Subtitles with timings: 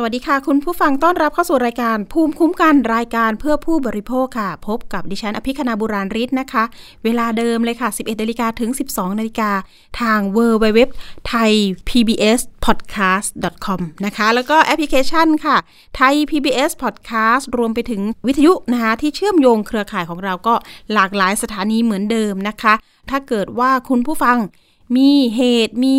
[0.00, 6.64] สวัสดีค่ะ คุณผู้ฟังต้อนรับเข้าสู่รายการ ภูมิคุ้มกันรายการเพื่อผู้บริโภคค่ะ พบกับดิฉันอภิคณาบุราริศนะคะ
[7.04, 9.50] เวลาเดิมเลยค่ะ 11นาฬิกาถึง 12นาฬิกา
[10.00, 10.80] ทาง w w w
[11.30, 11.52] t h a i
[11.88, 13.28] PBS podcast
[13.64, 15.56] com นะคะ แล้วก็แอปพลิเคชันค่ะ
[15.96, 20.54] ไทย PBS podcast รวมไปถึงวิทยุนะคะที่เชื่อมโยงเครือข่ายของเราก็
[20.92, 22.74] หลากหลายสถานีเหมือนเดิมนะคะ
[23.10, 24.38] ถ้าเกิดว่าคุณผู้ฟัง
[24.96, 25.98] มีเหตุมี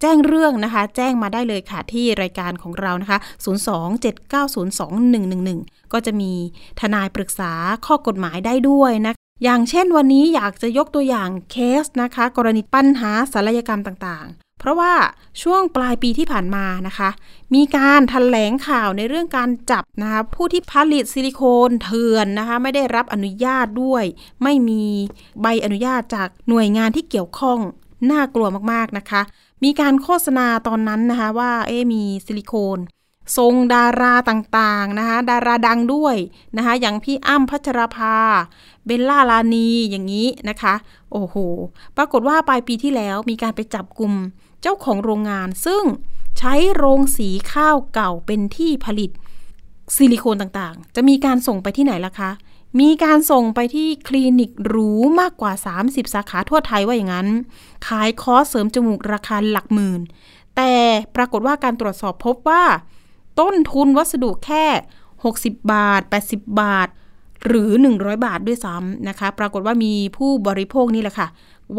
[0.00, 3.18] แจ้งเรื่องนะคะ แจ้งมาได้เลยค่ะที่รายการของเรานะคะ
[4.30, 6.32] 027902111 ก็จะมี
[6.80, 7.52] ทนายปรึกษา
[7.86, 9.14] ข้อกฎหมายได้ด้วยนะ
[9.44, 14.94] อย่างเช่นวันนี้อยากจะยกตัวอย่างเคสนะคะ กรณีปัญหาศัลยกรรมต่างๆ เพราะว่า
[15.42, 17.10] ช่วงปลายปีที่ผ่านมานะคะ
[17.54, 24.04] มีการถแถลงข่าวในเรื่องการจับนะคะผู้ที่ผลิตซิลิโคนเถื่อนนะคะไม่ได้รับอนุญาตด้วย
[24.42, 24.84] ไม่มี
[25.42, 27.58] ใบอนุญาตจากหน่วยงานที่เกี่ยวข้อง
[28.10, 29.22] น่ากลัวมากๆนะคะ
[29.64, 32.78] มีการโฆษณาตอนนั้นนะคะว่าเอ๊มีซิลิโคน
[33.36, 36.16] ทรงดาราต่างๆนะคะดาราดังด้วย
[36.56, 38.16] นะคะอย่างพี่อ้ำพัชรภา
[38.86, 40.74] เบลล่าลานีอย่างนี้นะคะ
[41.12, 41.36] โอ้โห
[41.96, 44.12] ปรากฏว่าปลายปีที่แล้วมีการไปจับกลุ่ม
[44.62, 45.82] เจ้าของโรงงานซึ่ง
[46.38, 49.10] ใช้โรงสีข้าวเก่าเป็นที่ผลิต
[49.96, 52.30] ซิลิโคนต่างๆ จะมีการส่งไปที่ไหนล่ะคะ
[52.80, 57.28] มีการส่งไปที่คลินิกหรูมากกว่า 30 สาขาทั่วไทยว่าอย่างนั้น
[57.86, 60.00] ขายคอร์สเสริมจมูกราคาหลักหมื่น
[60.56, 60.72] แต่
[61.16, 62.64] ปรากฏว่าการตรวจสอบพบว่า
[63.40, 64.64] ต้นทุนวัสดุแค่
[65.16, 66.88] 60 บาท 80 บาท
[67.44, 71.28] หรือ 100 บาทด้วยซ้ำนะคะ ปรากฏว่ามีผู้บริโภคนี่แหละค่ะ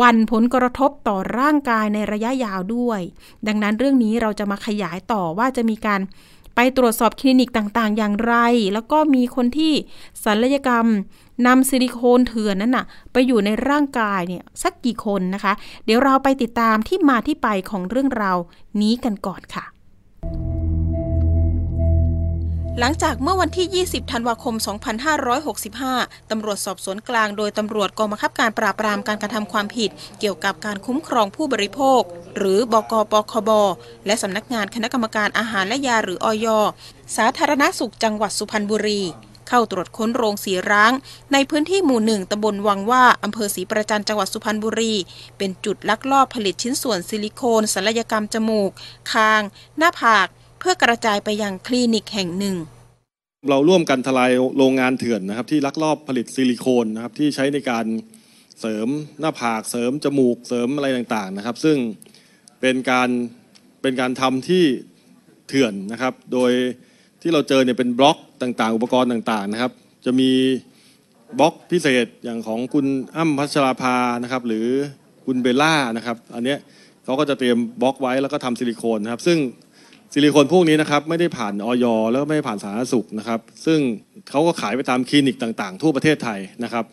[0.02, 3.02] วันผลกระทบต่อร่างกายในระยะยาวด้วย
[3.48, 6.02] ดังนั้นเรื่องนี้เราจะมาขยายต่อว่าจะมีการ
[6.60, 8.36] ไปตรวจสอบคลินิกต่างๆ อย่างไร
[8.74, 9.74] แล้วก็มีคนที่
[10.24, 10.86] ศัลยกรรม
[11.46, 15.54] นำซิลิโคนเถื่อนนั้นน่ะ ไปอยู่ในร่างกายเนี่ยสักกี่คนนะคะ
[15.86, 18.38] เดี๋ยวเราไปติดตามที่มาที่ไปของเรื่องราว
[18.82, 19.66] นี้กันก่อนค่ะ
[22.80, 24.56] หลังจากเมื่อวันที่ 20 ธันวาคม
[25.44, 29.90] 2565 ตำรวจสอบสวนกลางโดยตำรวจกองบังคับการปราบปรามการกระทำความผิด
[30.20, 32.02] เกี่ยวกับการคุ้มครองผู้บริโภค
[32.38, 33.50] หรือบกปคบ
[34.06, 36.48] และสำนักงานคณะกรรมการอาหารและยาหรืออย
[37.18, 39.02] สาธารณสุขจังหวัดสุพรรณบุรี
[39.48, 40.94] เข้าตรวจค้นโรงสีร้าง
[41.34, 44.94] ในพื้นที่หมู่หนึ่งตำบลวังว่าอำเภอศรีประจันจังหวัดสุพรรณบุรี
[45.38, 48.72] เป็นจุดลักลอบผลิตชิ้นส่วนซิลิโคนศัลยกรรมจมูก
[49.12, 49.42] คาง
[49.78, 50.28] หน้าผาก
[50.60, 52.56] เพื่อกระจายไปยังคลินิกแห่งหนึ่ง
[53.50, 57.86] เราร่วมกันทลายโรงงานเถื่อนนะครับ ที่ลักลอบผลิตซิลิโคนนะครับที่ใช้ในการ
[58.60, 58.88] เสริม
[59.20, 61.78] หน้าผากเสริมจมูกเสริมอะไรต่างๆนะครับ ซึ่ง
[62.62, 63.10] เป็นการ
[63.82, 64.64] เป็นการทำที่
[65.48, 66.52] เถื่อนนะครับ โดย
[67.22, 69.72] ที่เราเจอเนี่ยเป็นบล็อกต่างๆ อุปกรณ์ต่างๆนะครับ
[70.06, 70.32] จะมี
[71.40, 72.86] บล็อกพิเศษอย่างของคุณ
[73.16, 74.68] อ้ำพัชราภานะครับ หรือ
[75.26, 76.60] คุณเบลล่านะครับ อันเนี้ย
[77.04, 79.38] เขาก็จะเตรียมบล็อกไว้แล้วก็ทำซิลิโคนนะครับ ซึ่ง
[80.14, 83.80] ซิลิโคนพวกนี้นะครับไม่ได้ผ่านออยแล้วก็ไม่ผ่านสาธารณสุขนะครับ ซึ่ง
[84.30, 86.86] เขาก็ขายไปตามคลินิกต่างๆ ทั่วประเทศไทยนะครับ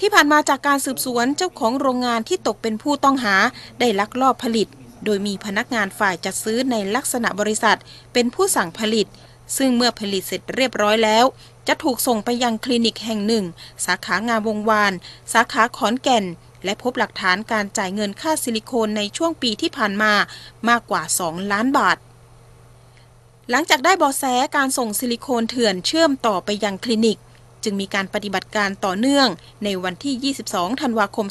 [0.00, 3.34] ที่ผ่านมาจากการสืบสวนเจ้าของโรงงานที่ตกเป็นผู้ต้องหา
[3.80, 4.68] ได้ลักลอบผลิต
[5.04, 7.78] โดยมีพนักงานฝ่ายจัดซื้อในลักษณะบริษัท
[8.12, 9.06] เป็นผู้สั่งผลิต
[9.56, 11.24] ซึ่งเมื่อผลิตเสร็จเรียบร้อยแล้ว
[11.68, 13.44] จะถูกส่งไปยังคลินิกแห่งหนึ่ง
[13.84, 14.92] สาขางามวงวาน
[15.32, 16.24] สาขาขอนแก่น
[16.64, 20.12] และพบหลักฐานการจ่ายเงินค่าซิลิโคนในช่วงปีที่ผ่านมา
[20.68, 21.96] มากกว่า 2 ล้านบาท
[23.50, 24.24] หลังจากได้บอแส
[24.56, 27.18] การส่งซิลิโคนเถื่อนเชื่อมต่อไปยังคลินิก
[27.64, 29.28] จึงมีการปฏิบัติการต่อเนื่อง
[29.64, 31.26] ในวันที่ 22 ธันวาคม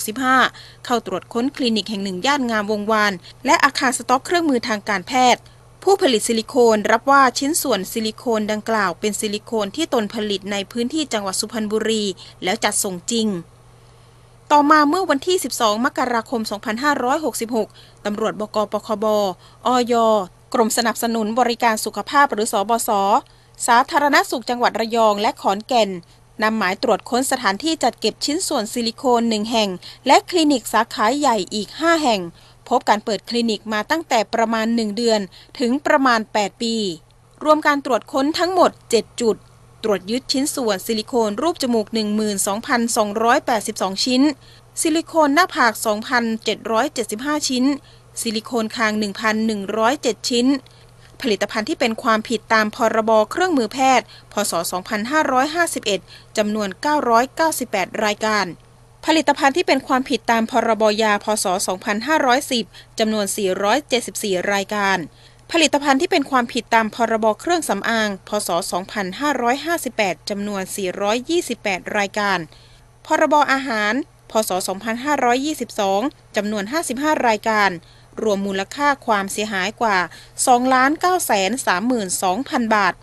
[0.00, 3.12] 2565 เข้าตรวจค้นคลินิกแห่งหนึ่งย่านงามวงวาน
[3.46, 5.42] และอาคารสต็อกเครื่องมือทางการแพทย์
[5.82, 12.04] ผู้ผลิตซิลิโคนรับว่าชิ้นส่วนซิลิโคนดังกล่าวเป็นซิลิโคนที่ตนผลิตในพื้นที่จังหวัดสุพรรณบุรี
[12.44, 13.26] แล้วจัดส่งจริง
[14.52, 16.40] ต่อมาเมื่อวันที่ 12 มกราคม
[17.22, 19.06] 2566 ตำรวจบก.ปคบ.
[19.66, 19.94] อย.
[20.54, 22.90] กรมสนับสนุนบริการสุขภาพหรือสบส
[23.66, 25.90] สาธารณสุขจังหวัดระยองและขอนแก่น
[26.42, 29.70] นำหมายตรวจค้นสถานที่จัดเก็บชิ้นส่วนซิลิโคนหนึ่งแห่ง
[30.06, 32.20] และคลินิกสาขาใหญ่อีก 5 แห่ง
[32.68, 35.20] พบการเปิดคลินิกมาตั้งแต่ประมาณ 1 เดือน
[35.58, 36.74] ถึงประมาณ 8 ปี
[37.44, 39.36] รวมการตรวจค้นทั้งหมด 7 จุด
[39.84, 41.86] ตรวจยึดชิ้นส่วนซิลิโคนรูปจมูก
[42.96, 44.22] 12,282 ชิ้น
[44.80, 45.72] ซิลิโคนหน้าผาก
[46.60, 47.64] 2,775 ชิ้น
[48.20, 48.92] ซิลิโคนคาง
[49.60, 50.46] 1,107 ชิ้น
[51.22, 54.52] ผลิตภัณฑ์ที่เป็นความผิดตามพรบเครื่องมือแพทย์ พศ
[55.84, 56.68] 2551 จำนวน
[57.36, 58.46] 998 รายการ
[59.06, 61.46] ผลิตภัณฑ์ที่เป็นความผิดตามพรบยา พศ
[62.22, 63.26] 2510 จำนวน
[63.88, 64.98] 474 รายการ
[65.52, 68.48] ผลิตภัณฑ์ที่เป็นความผิดตามพรบเครื่องสำอาง พศ
[69.38, 70.62] 2558 จำนวน
[71.28, 72.38] 428 รายการ
[73.06, 73.94] พรบอาหาร
[74.30, 74.50] พศ
[75.62, 77.70] 2522 จำนวน 55 รายการ
[78.22, 79.98] รวมมูลค่าความเสียหายกว่า
[80.46, 81.32] 2 9 3
[81.66, 82.36] 2 0 0
[82.68, 82.94] 0 บาท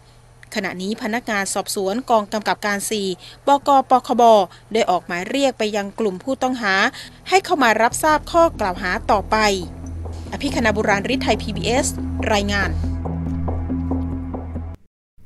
[0.56, 2.80] ขณะนี้พนักงานสอบสวนกองกำกับการ
[3.14, 4.24] 4 บกปคบ
[4.74, 6.74] ได้ออกหมายเรียกไปยังกลุ่มผู้ต้องหา
[7.30, 9.38] ให้เข้ามารับทราบข้อกล่าวหาต่อไป
[10.32, 11.88] อภิคณาบุราริไทย PBS
[12.34, 12.70] รายงาน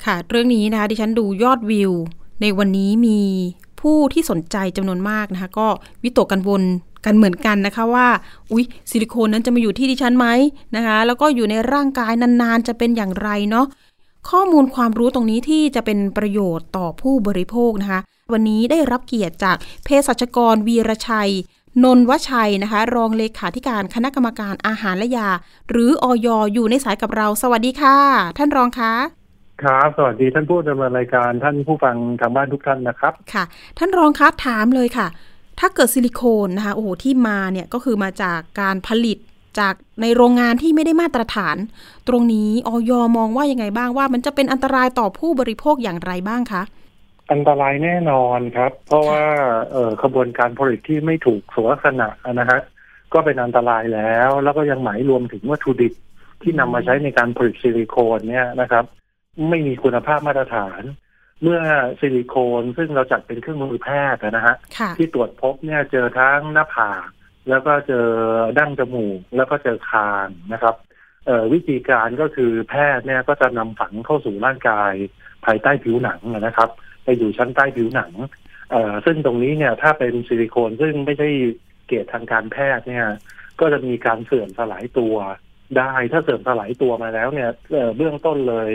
[0.05, 1.91] ค่ะ เรื่องนี้นะคะดิฉันดูยอดวิว
[2.41, 3.19] ในวันนี้มี
[3.81, 5.67] ผู้ที่สนใจจำนวนมากนะคะ ก็
[6.03, 6.63] วิตกกังวล
[7.05, 8.07] กันเหมือนกันนะคะว่า
[8.51, 10.27] อุ๊ยซิลิโคนนั้นจะมาอยู่ที่ดิฉันไหม
[10.75, 13.65] นะคะ แล้วก็อยู่ในร่างกายนานๆ จะเป็นอย่างไรเนาะ
[14.29, 17.99] ข้อมูลความรู้ตรงนี้ที่จะเป็นประโยชน์ต่อผู้บริโภคนะคะ
[18.33, 21.31] วันนี้ได้รับเกียรติจากเภสัชกรวีรชัย
[21.83, 25.29] นนวชัยนะคะ รองเลขาธิการคณะกรรมการอาหารและยา
[25.69, 27.97] หรืออยอยู่ในสายกับเรา สวัสดีค่ะ
[28.37, 28.93] ท่านรองคะ
[29.63, 33.43] ครับสวัสดีท่านผู้ดำเนินรายการท่านผู้ฟังทางบ้านทุกท่านนะครับ ค่ะ
[33.77, 35.07] ท่านรองคะถามเลยค่ะ
[35.59, 39.17] ถ้าเกิดซิลิโคนนะคะโอ้โหที่มาเนี่ยก็คือมาจากการผลิต
[39.59, 41.57] จากในโรงงานที่ไม่ได้มาตรฐาน
[42.07, 46.63] ตรงนี้ออยมองว่ายังไงบ้างว่า มันจะเป็นอันตรายต่อผู้บริโภคอย่างไรบ้างคะ
[47.31, 49.23] อันตรายแน่นอนครับ เพราะว่า
[49.71, 52.59] เอ่อขบวนการผลิตที่ไม่ถูกสุขลักษณะนะฮะ
[53.13, 55.93] ก็เป็นอันตรายแล้ว แล้วก็ยังหมายรวมถึงวัตถุดิบ
[56.41, 58.85] ที่นำมาใช้ในการผลิตซิลิโคนเนี่ยนะครับ
[59.49, 60.81] ไม่มีคุณภาพมาตรฐาน
[61.43, 61.61] เมื่อ
[61.99, 67.07] ซิลิโคนซึ่งเราจัดเป็นเครื่องมือแพทย์นะฮะค่ะที่ตรวจพบเนี่ยเจอทั้งหน้าผาก
[67.49, 68.07] แล้วก็เจอ
[68.57, 70.75] ดั้งจมูก แล้วก็เจอคางนะครับ
[71.25, 74.93] เอ่อวิธีการก็คือแพทย์เนี่ยก็จะนำฝังเข้าสู่ร่างกาย
[75.45, 76.69] ภายใต้ผิวหนังนะครับ
[77.03, 78.11] ไปอยู่ชั้นใต้ผิวหนัง
[78.71, 81.29] เอ่อซึ่งตรงนี้เนี่ยถ้าเป็นซิลิโคนซึ่งไม่ใช่
[81.87, 83.05] เกรดทางการแพทย์เนี่ย
[83.59, 85.15] ก็จะมีการเสื่อมสลายตัว
[85.77, 88.69] ได้ถ้าเสื่อมสลายตัวมาแล้วเนี่ยเอ่อเบื้องต้นเลย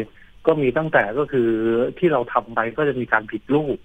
[0.48, 1.50] ก็มีตั้งแต่ก็คือ
[1.98, 3.78] ที่เราทำไปก็จะมีการผิดรูป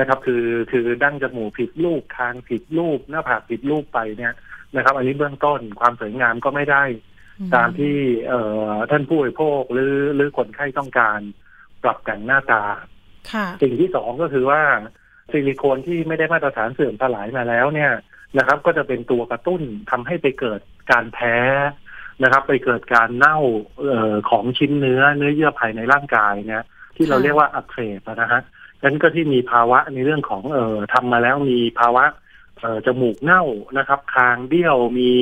[0.00, 4.34] นะครับ คือคือดั้งจมูกผิดรูปคางผิดรูปหน้าผากผิดรูปไปเนี่ย
[4.76, 6.84] นะครับ อันนี้เบื้องต้นความสวยงามก็ไม่ได้
[7.54, 7.96] ตามที่
[8.28, 8.40] เอ่
[8.72, 11.20] อท่านผู้บริโภคหรือหรือคนไข้ต้องการ
[11.82, 12.62] ปรับแต่งหน้าตา
[13.32, 14.62] ค่ะสิ่งที่สองก็คือว่า
[15.30, 17.92] ซิลิโคนที่ไม่ได้มาตรฐานเสื่อมสลายมาแล้วเนี่ย
[18.38, 21.36] นะครับ ก็จะเป็นตัวกระตุ้นทำให้ไปเกิดการแพ้
[22.22, 23.38] นะครับ ไปเกิดการเน่า
[23.78, 26.64] เอ่อของชิ้นเนื้อเนื้อเยื่อภายในร่างกายเนี่ย
[26.96, 28.40] ที่เราเรียกว่าอักเสบอะนะฮะ
[28.82, 32.04] นั้นก็ที่มีภาวะในเรื่องของเอ่อทำมาแล้วมีภาวะ
[32.60, 33.42] เอ่อจมูกเน่า
[33.78, 35.12] นะครับ คางเบี้ยวมี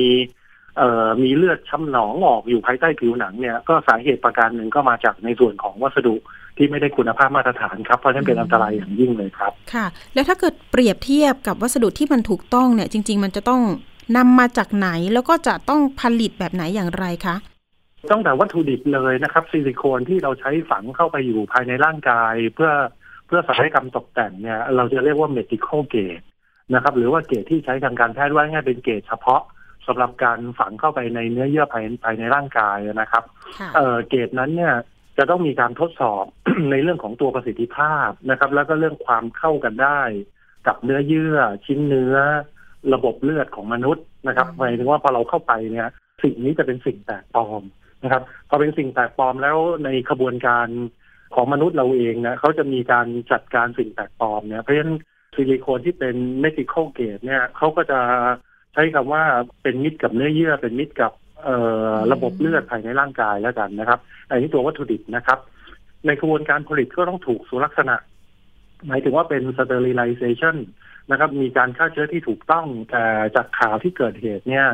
[0.77, 6.15] เอ่อมีเลือดช้ำหนองออกอยู่ภายใต้ผิวหนังเนี่ยก็สาเหตุประการหนึ่งก็มาจากในส่วนของวัสดุ
[6.57, 13.61] ที่ไม่ได้คุณภาพมาตรฐานครับเพราะฉะนั้นเป็นอันตรายอย่างยิ่งเลยครับ ค่ะ แล้วถ้าเกิดเปรียบเทียบกับวัสดุที่มันถูกต้องเนี่ยจริง ๆ มันจะต้อง
[14.15, 17.35] นำมาจากไหนแล้วก็จะต้องผลิตแบบไหนอย่างไรคะ
[18.11, 22.71] ตั้งแต่วัตถุดิบเลยนะครับ ซิลิโคนที่เราใช้ฝังเข้าไปอยู่ภายในร่างกาย เพื่อ
[23.27, 26.25] เพื่อศัลยกรรมตกแต่งเนี่ยเราจะเรียกว่า medical grade
[26.73, 29.41] นะครับ หรือว่าเกรดที่ใช้ทางการแพทย์ว่าง่ายเป็นเกรดเฉพาะ
[29.87, 33.23] สำหรับการฝังเข้าไปในเนื้อเยื่อภายภายในร่างกายนะครับ
[33.59, 34.73] ค่ะเอ่อเกรดนั้นเนี่ย
[35.17, 36.25] จะต้องมีการทดสอบ
[36.71, 40.01] ในเรื่องของตัวประสิทธิภาพนะครับ แล้วก็เรื่องความเข้ากันได้
[40.67, 42.15] กับเนื้อเยื่อชิ้นเนื้อ
[42.93, 45.87] ระบบเลือดของมนุษย์นะครับอืมหมายถึงว่าพอเราเข้าไปเนี่ย
[46.23, 47.61] สิ่งนี้จะเป็นสิ่งแปลกปลอม
[48.03, 50.67] นะครับพอเป็นสิ่งแปลกปลอมแล้วในขบวนการ
[51.35, 54.93] ของมนุษย์เราเองนะเขาจะมีการจัดการสิ่งแปลกปลอมเนี่ยเพราะฉะนั้น
[55.35, 57.99] ซิลิโคนที่เป็น medical grade เนี่ยเขาก็จะ
[58.73, 59.23] ใช้คำว่า
[59.61, 61.11] เป็นมิตรกับเนื้อเยื่อ เป็นมิตรกับ
[61.43, 61.57] เอ่
[61.91, 65.39] อระบบเลือดภายในร่างกายแล้วกันนะครับ อันนี้ตัววัตถุดิบนะครับ
[66.05, 67.95] ในกระบวนการผลิตก็ต้องถูกสุลักษณะ
[68.87, 70.55] หมายถึงว่าเป็น sterilization
[71.11, 73.05] นะครับ มีการฆ่าเชื้อที่ถูกต้องแต่
[73.35, 74.67] จากข่าวที่เกิดเหตุเนี่ย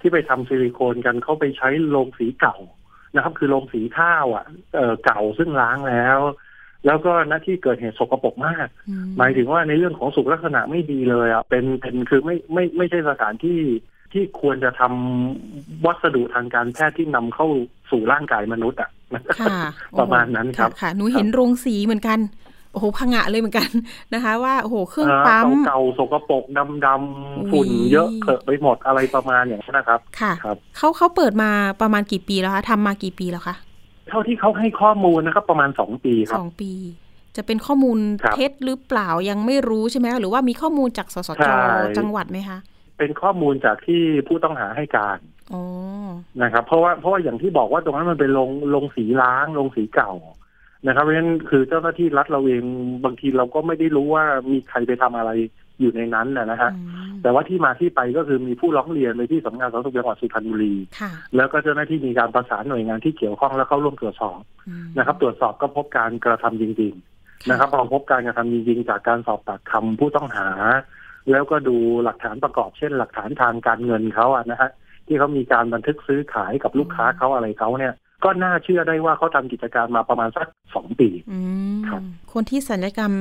[0.00, 2.56] ที่ไปทำซิลิโคนกันเขาไปใช้โรงสีเก่า
[3.14, 4.44] นะครับ คือโรงสีข้าวอะ
[4.74, 6.18] เอ่อเก่าซึ่งล้างแล้ว
[6.86, 13.58] แล้วก็ณที่เกิดเหตุสกปรกมากอืหมายถึงว่าในเรื่องของสุขลักษณะไม่ดีเลยอะเป็นเป็นคือไม่ไม่ไม่ใช่สถานที่
[14.12, 17.46] ที่ควรจะทำวัสดุทางการแพทย์ที่นำเข้า
[17.90, 18.90] สู่ร่างกายมนุษย์อะ
[19.40, 19.56] ค่ะ
[19.98, 22.18] ประมาณนั้นครับะค่ะหนูเห็นโรงสีเหมือนกัน
[22.72, 23.68] โอ้โหพังงะเลยเหมือนกัน
[24.14, 27.04] นะคะ ว่าโอ้โหเครื่องเอ่อปั๊มเก่าๆสกปรกดำดอุ๊
[27.44, 31.50] ยำฝุ่นเยอะเถอะไปหมดอะไรประมาณอย่างนั้นนะครับ ค่ะครับเขาเขาเปิดมา
[31.82, 33.56] ประมาณกี่ปีแล้วคะทำมากี่ปีแล้วคะ
[34.08, 36.72] เท่าที่เขาให้ข้อมูลนะครับประมาณสองปีคสรับองปี
[37.36, 41.56] จะเป็นข้อมูลครับเท็จหรือเปล่ายังไม่รู้ใช่ไหมคะหรือว่ามีข้อมูลจากสสใช่
[41.96, 42.58] จจังหวัดไหมคะ
[42.98, 45.18] เป็นข้อมูลจากที่ผู้ต้องหาให้การ
[45.52, 45.62] อ๋อ
[46.42, 50.12] นะครับ เพราะว่าเพราะว่าอย่างที่บอกว่าตรงนั้นมันเป็นโรงโรงสีล้างโรงสีเก่า
[50.86, 52.62] นะครับเพราะฉะนั้นคือเจ้าหน้าที่รัฐเราเอง
[53.04, 55.30] บางทีเราก็ไม่ได้รู้ว่ามีใครไปทำอะไร
[55.80, 70.48] อยู่ในนั้นนะฮะอืมแต่ว่าที่มาที่ไปก็คือมีผู้ร้องเรียนไปที่สำนักงานสาธารณสุขจังหวัดสุพรรณบุรีค่ะแล้วก็เจ้าหน้าที่มีการประสานหน่วยงานที่เกี่ยวข้องแล้วเข้าร่วมตรวจสอบอืมนะครับ ตรวจสอบก็พบการกระทำจริง ๆ นะครับพอพบการกระทำจริง ๆ จากการสอบปากคำผู้ต้องหา
[71.30, 74.70] แล้วก็ดูหลักฐานประกอบเช่น หลักฐานทางการเงินเขาอะนะฮะ
[75.06, 77.94] ที่เขามีการบันทึกซื้อขายกับลูกค้าเขาอะไรเขาเนี่ย
[78.24, 81.38] ก็น่าเชื่อได้ว่าเขาทำกิจการมาประมาณสักสองปีอื
[81.74, 83.12] มครับคนที่ศัลยกรรม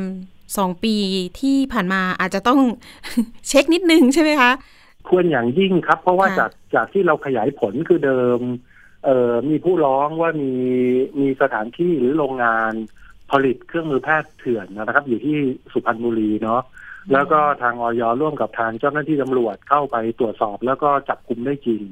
[0.58, 0.96] สองปี
[1.40, 2.60] ที่ผ่านมาอาจจะต้อง
[3.48, 4.52] เช็คนิดนึงใช่ไหมคะ
[5.10, 8.40] ควรอย่างยิ่งครับ เพราะว่าค่ะจากจากที่เราขยายผลคือเดิม
[9.06, 10.52] เอ่อมีผู้ร้องว่ามี
[11.20, 12.74] มีสถานที่หรือโรงงาน
[13.32, 15.38] ผลิตเครื่องมือแพทย์เถื่อนนะครับ อยู่ที่
[15.72, 16.62] สุพรรณบุรีเนาะ
[17.14, 21.84] แล้วก็ทางออยร่วมกับทางเจ้าหน้าที่ตำรวจเข้าไปตรวจสอบแล้วก็จับกลุ่มได้จริง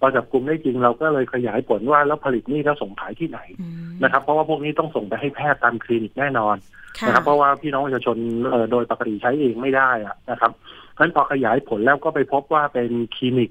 [0.00, 6.56] พอจับกลุ่มได้จริงเราก็เลยขยายผลว่าแล้วผลิตนี่แล้วส่งขายที่ไหนอืมนะครับ เพราะว่าพวกนี้ต้องส่งไปให้แพทย์ตามคลินิกแน่นอน
[6.98, 8.16] ค่ะนะครับ เพราะว่าพี่น้องประชาชน
[8.48, 10.50] เอ่อโดยปกติใช้เองไม่ได้อะนะครับ
[10.92, 13.50] เพราะฉะนั้นพอขยายผลแล้วก็ไปพบว่าเป็นคลินิก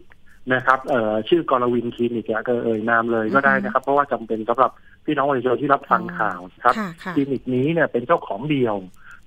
[0.53, 4.71] นะครับเอ่อชื่อกรวินคลินิกอะก็เอ่ยนามเลยก็ได้นะครับ เพราะว่าจำเป็นสำหรับ
[5.05, 8.75] พี่น้องประชาชนที่รับฟังข่าวนะครับค่ะค่ะคลินิกนี้เนี่ยเป็นเจ้าของเดียว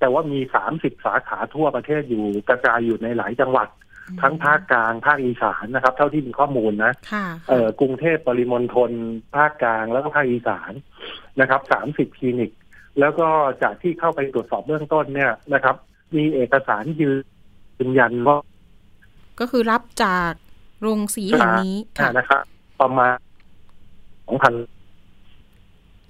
[0.01, 0.41] แต่ว่ามี
[0.73, 3.69] 30 สาขาทั่วประเทศอยู่กระจายอยู่ในหลายจังหวัด
[4.23, 8.91] ทั้งภาคกลางภาคอีสานนะครับ เท่าที่มีข้อมูลนะค่ะเอ่อกรุงเทพปริมณฑล
[9.37, 10.73] ภาคกลางแล้วก็ภาคอีสาน
[11.41, 12.51] นะครับสามสิบคลินิก
[13.01, 13.29] แล้วก็
[13.63, 15.77] จากที่เข้าไปตรวจสอบเบื้องต้นเนี่ยนะครับ
[16.17, 17.11] มีเอกสารยื
[17.89, 18.37] นยันว่า
[19.41, 20.33] ก็คือรับจาก
[20.81, 22.43] โรงสีแห่งนี้ค่ะนะครับ
[22.81, 23.15] ประมาณ
[24.27, 24.53] สองพัน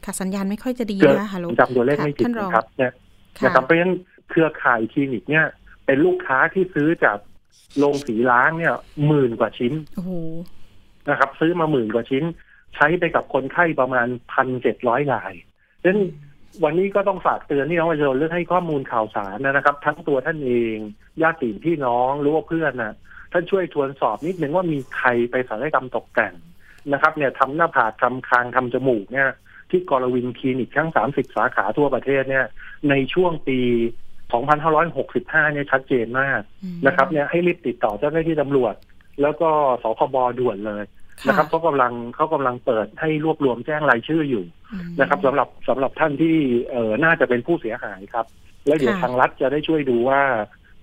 [0.04, 2.92] ค่ะสัญญาณไม่ค่อยจะดีเกิดนะคะฮัลโหลจำตัวเลขไม่ผิดท่านรองนะครับเนี่ย
[3.38, 3.94] ค่ะนะครับเพราะฉะนั้น
[4.30, 5.47] เครือข่ายคลินิกเนี่ย
[5.87, 7.18] เป็นลูกค้าที่ซื้อจาก
[7.78, 8.75] โรงสีล้างเนี่ย
[9.07, 10.12] หมื่นกว่าชิ้นโอ้โห
[11.09, 12.25] นะครับ ซื้อมาหมื่นกว่าชิ้น
[12.76, 15.33] ใช้ไปกับคนไข้ประมาณพันเจ็ดร้อยราย
[15.83, 16.00] ดังนั้น
[16.64, 20.76] วันนี้ก็ต้องฝากเตือนที่น้องประชาชนเรื่องให้ข้อมูลข่าวสารนะครับ ทั้งตัวท่านเอง
[21.23, 22.95] ญาติพี่น้องหรือว่าเพื่อนนะ
[23.33, 26.35] ท่านช่วยทวนสอบนิดนึงว่ามีใครไปศัลยกรรมตกแต่ง
[26.92, 29.28] นะครับ เนี่ยทำหน้าผากทำคางทำจมูกเนี่ย
[29.71, 32.47] ที่กรวินคลินิกทั้ง30สาขาทั่วประเทศเนี่ย
[32.90, 33.59] ในช่วงปี
[34.30, 38.75] 2565 เนี่ยชัดเจนมากอืมนะครับเนี่ยให้รีบติดต่อเจ้าหน้าที่ตำรวจ
[39.22, 39.50] แล้วก็
[39.82, 40.84] สคบด่วนเลย
[41.26, 46.37] นะครับเขากำลังเขากำลังเปิดให้รวบรวมแจ้งรายชื่ออยู่อืมนะครับสำหรับสำหรับท่านที่
[46.70, 48.26] เอ่อน่าจะเป็นผู้เสียหายครับ
[48.66, 50.20] แล้วเดี๋ยวค่ะทางรัฐจะได้ช่วยดูว่า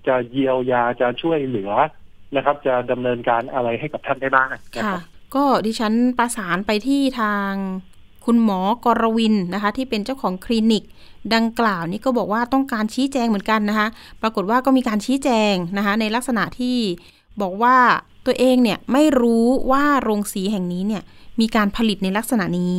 [0.08, 1.72] จะเยียวยาจะช่วยเหลือ
[2.36, 5.02] นะครับ จะดำเนินการอะไรให้กับท่านได้บ้างนะคค่ะรับ
[5.34, 7.52] ก็ดิฉันประสานไปที่ทาง
[8.30, 10.82] คุณหมอกรวินนะคะที่เป็นเจ้าของคลินิก
[11.34, 13.88] ดังกล่าวนี่ก็บอกว่าต้องการชี้แจงเหมือนกันนะคะ
[14.22, 16.76] ปรากฏว่าก็มีการชี้แจงนะคะในลักษณะที่
[17.40, 17.76] บอกว่า
[18.26, 21.02] ตัวเองเนี่ยไม่รู้ว่าโรงสีแห่งนี้เนี่ย
[21.40, 22.76] มีการผลิตในลักษณะนี้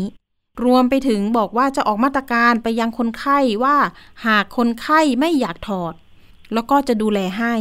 [0.64, 3.78] รวมไปถึงบอกว่าจะออกมาตรการไปยังคนไข้ว่า
[4.26, 5.94] หากคนไข้ไม่อยากถอด
[6.54, 7.54] แล้วก็จะดูแลให้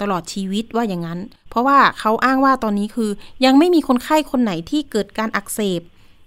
[0.00, 3.10] ตลอดชีวิตว่าอย่างนั้น เพราะว่าเขาอ้างว่าตอนนี้คือ
[3.44, 5.82] ยังไม่มีคนไข้คนไหนที่เกิดการอักเสบ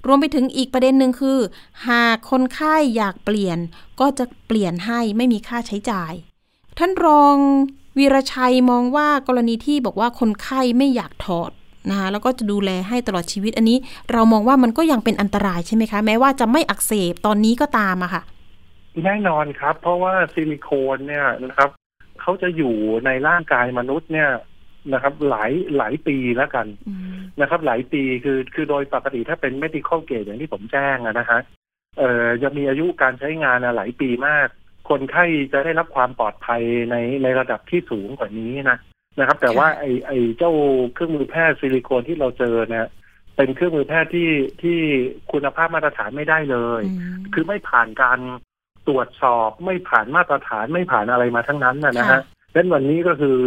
[0.05, 1.39] รวมไปถึงอีกประเด็นหนึ่งคือ
[1.87, 3.57] หากคนไข้อยากเปลี่ยน
[3.99, 6.13] ก็จะเปลี่ยนให้ไม่มีค่าใช้จ่าย
[6.77, 7.35] ท่านรอง
[7.97, 11.51] วีรชัยมองว่ากรณีที่บอกว่าคนไข้ไม่อยากถอด
[11.89, 13.77] นะคะแล้วก็จะดูแลให้ตลอดชีวิตอันนี้
[14.11, 18.23] เรามองว่ามันก็ยังเป็นอันตรายใช่ไหมคะ แม้ว่าจะไม่อักเสบตอนนี้ก็ตามอะค่ะ
[19.03, 21.69] แน่นอนครับ เพราะว่าซิลิโคนเนี่ยนะครับ
[22.21, 22.75] เขาจะอยู่
[23.05, 24.29] ในร่างกายมนุษย์เนี่ย
[24.93, 31.39] นะครับ หลายหลายปีแล้วกันอืมนะครับ หลายปีคือคือโดยปกติถ้าเป็น medical grade อย่างที่ผมแจ้งอะนะฮะ
[31.97, 34.47] เอ่อจะมีอายุการใช้งานอะหลายปีมาก
[34.89, 38.77] คนไข้จะได้รับความปลอดภัยในในระดับที่สูงกว่านี้นะ
[39.19, 40.51] นะครับ แต่ว่าไอไอเจ้า
[40.93, 42.87] เครื่องมือแพทย์ซิลิโคนที่เราเจอเนี่ย
[43.35, 44.29] เป็นเครื่องมือแพทย์ที่
[44.61, 44.77] ที่
[45.31, 48.19] คุณภาพมาตรฐานไม่ได้เลยอืมคือไม่ผ่านการ
[48.87, 53.39] ตรวจสอบไม่ผ่านมาตรฐานไม่ผ่านอะไรมาทั้งนั้นนะนะค่ะฮะดังนั้นวันนี้ก็คือ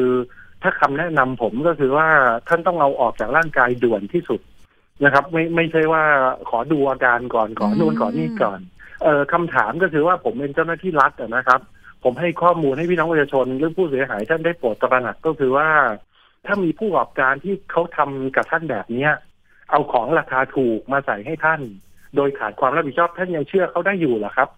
[0.62, 2.09] ถ้าคำแนะนำผมก็คือว่า
[2.49, 4.40] ท่านต้องเอาออกจากร่างกายด่วนที่สุด
[5.04, 6.04] นะครับ ไม่ไม่ใช่ว่า
[6.50, 8.61] ขอดูอาการก่อนขอนู่นขอนี่ก่อน
[9.02, 11.61] เอ่อคำถามก็คือว่าผมเป็นเจ้าหน้าที่รัฐนะครับ
[12.04, 15.69] ผมให้ข้อมูลให้พี่น้องประชาชนหรือผู้เสียหายท่านได้โปรดตระหนักก็คือว่า
[16.47, 19.12] ถ้ามีผู้ประกอบการที่เขาทำกับท่านแบบเนี้ย
[19.71, 21.61] เอาของราคาถูกมาใส่ให้ท่าน
[22.16, 24.49] โดยขาดความรับผิดชอบท่านยังเชื่อเขาได้อยู่หรอครับ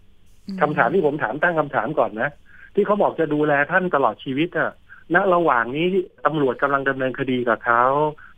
[0.60, 2.30] คำถามที่ผมถามตั้งคำถามก่อนนะ
[2.74, 4.70] ที่เขาบอกจะดูแลท่านตลอดชีวิตอะ
[5.14, 5.86] ณระหว่างนี้
[6.26, 7.84] ตำรวจกำลังดำเนินคดีกับเขา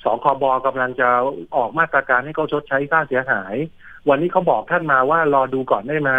[0.04, 1.08] สคบกำลังจะ
[1.56, 3.54] ออกมาตรการให้เขาชดใช้ค่าเสียหาย
[4.08, 6.12] วันนี้เขาบอกท่านมาว่ารอดูก่อนได้ไหม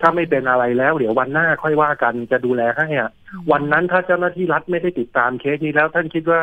[0.00, 3.10] ถ้าไม่เป็นอะไรแล้ว เดี๋ยววันหน้าค่อยว่ากันจะดูแลให้อะ
[3.52, 6.42] วันนั้นถ้าเจ้าหน้าที่รัฐไม่ได้ติดตามเคสนี้แล้วท่านคิดว่า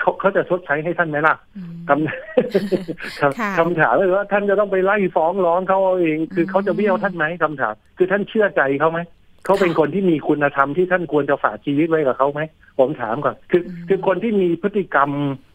[0.00, 8.98] เขาเขาจะชดใช้ให้ท่านไหมล่ะอืมคำคค่ะำคำถามเลยว่าท่านจะต้องไปไล่ฟ้องร้องเขาเอาเอง คืออืมเขาจะเบี้ยวท่านไหมคำถามคือท่านเชื่อใจเขาไหม
[9.44, 12.40] เขาเป็นคนที่มีคุณธรรมที่ท่านควรจะฝากชีวิตไว้กับเขาไหม
[12.78, 15.10] ผมถามก่อนคือ คือคนที่มีพฤติกรรม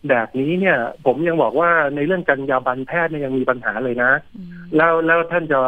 [0.09, 4.11] แบบนี้เนี่ย ผมยังบอกว่าในเรื่องจรรยาบรรณแพทย์เนี่ยยังมีปัญหาเลยนะ
[4.77, 5.59] แล้วแล้วท่านจะ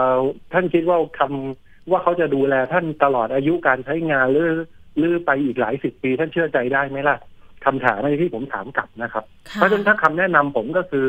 [0.54, 4.50] ท่านคิดว่าคำว่าเขาจะดูแลท่านตลอดอายุการใช้งานหรือ
[4.98, 7.18] หรือไปอีกหลายสิบปีท่านเชื่อใจได้ไหมล่ะ
[7.66, 11.06] คำถามในที่ผมถามกลับนะครับ เพราะฉะนั้นถ้าคำแนะนำผมก็คือ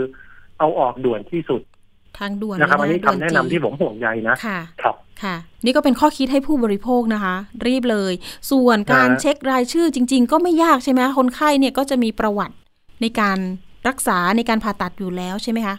[0.59, 1.63] เอาออกด่วนที่สุด
[2.19, 7.35] ทางด่วนนะครับเลยอันนี้คำแนะนำที่ผมห่วงใยนะค่ะครับค่ะ นี่ก็เป็นข้อคิดให้ผู้บริโภคนะคะ
[7.67, 8.13] รีบเลย
[8.51, 12.55] ส่วนการนะเช็ครายชื่อจริง ๆ ก็ไม่ยากใช่ไหมคนไข้เนี่ยก็จะมีประวัติ
[13.03, 13.39] ในการ
[13.89, 15.77] รักษาในการผ่าตัดอยู่แล้วใช่ไหมคะ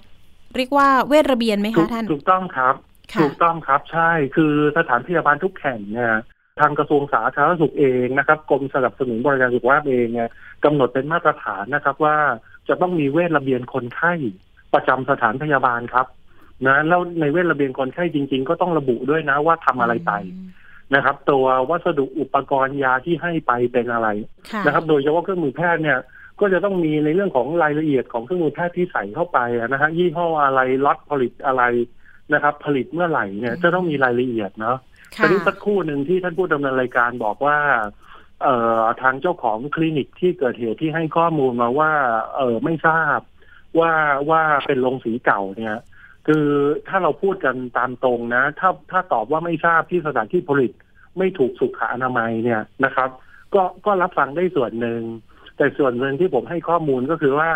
[0.55, 2.75] เรียกว่าเวชระเบียนไหมถูคะกท่านถูกต้องครับ
[3.13, 6.13] ค่ะถูกต้องครับใช่คือสถานพยาบาลทุกแห่งเนี่ย
[6.59, 10.29] ทางกระทรวงสาธารณสุขเองนะครับกรมสนับสนุนบริการสุขภาพเองเนี่ย
[10.63, 12.17] กำหนดเป็นมาตรฐานนะครับว่า
[12.67, 14.13] จะต้องมีเวชระเบียนคนไข้
[14.73, 16.07] ประจำสถานพยาบาลครับ
[16.67, 20.13] นะแล้วในเวชระเบียนคนไข้จริง ๆ ก็ต้องระบุด้วยนะว่าทำอะไรไป
[20.95, 24.07] นะครับ ตัววัสดุอุปกรณ์ยาที่ให้ไปเป็นอะไร
[24.51, 25.99] ค่ะนะครับ โดยเฉพาะเครื่องมือแพทย์เนี่ย
[26.39, 31.63] ก็จะต้องมีในเรื่องของรายละเอียดของเครื่องมือแพทย์ที่ใส่เข้าไปอะนะฮะยี่ห้ออะไรล็อตผลิตอะไร
[32.33, 34.77] นะครับ ผลิตเมื่อไหร่เนี่ยจะต้องมีรายละเอียดเนาะ
[35.17, 37.57] ค่ะทีนี้สักครู่หนึ่งที่ท่านผู้ดำเนินรายการบอกว่า
[38.43, 41.91] เอ่อทางเจ้าของคลินิกที่เกิดเหตุที่ให้ข้อมูลมาว่า
[42.37, 43.19] เออไม่ทราบ
[43.79, 43.91] ว่า
[44.29, 45.77] ว่าเป็นโรงสีเก่าเนี่ย
[46.27, 46.47] คือ
[46.87, 50.71] ถ้าเราพูดกันตามตรงนะ ถ้าถ้าตอบว่าไม่ทราบที่สถานที่ผลิต
[51.17, 53.09] ไม่ถูกสุขอนามัยเนี่ยนะครับ
[53.55, 55.01] ก็ก็รับฟังได้ส่วนหนึ่ง
[55.57, 57.51] แต่ส่วนหนึ่งที่ผมให้ข้อมูลก็คือว่า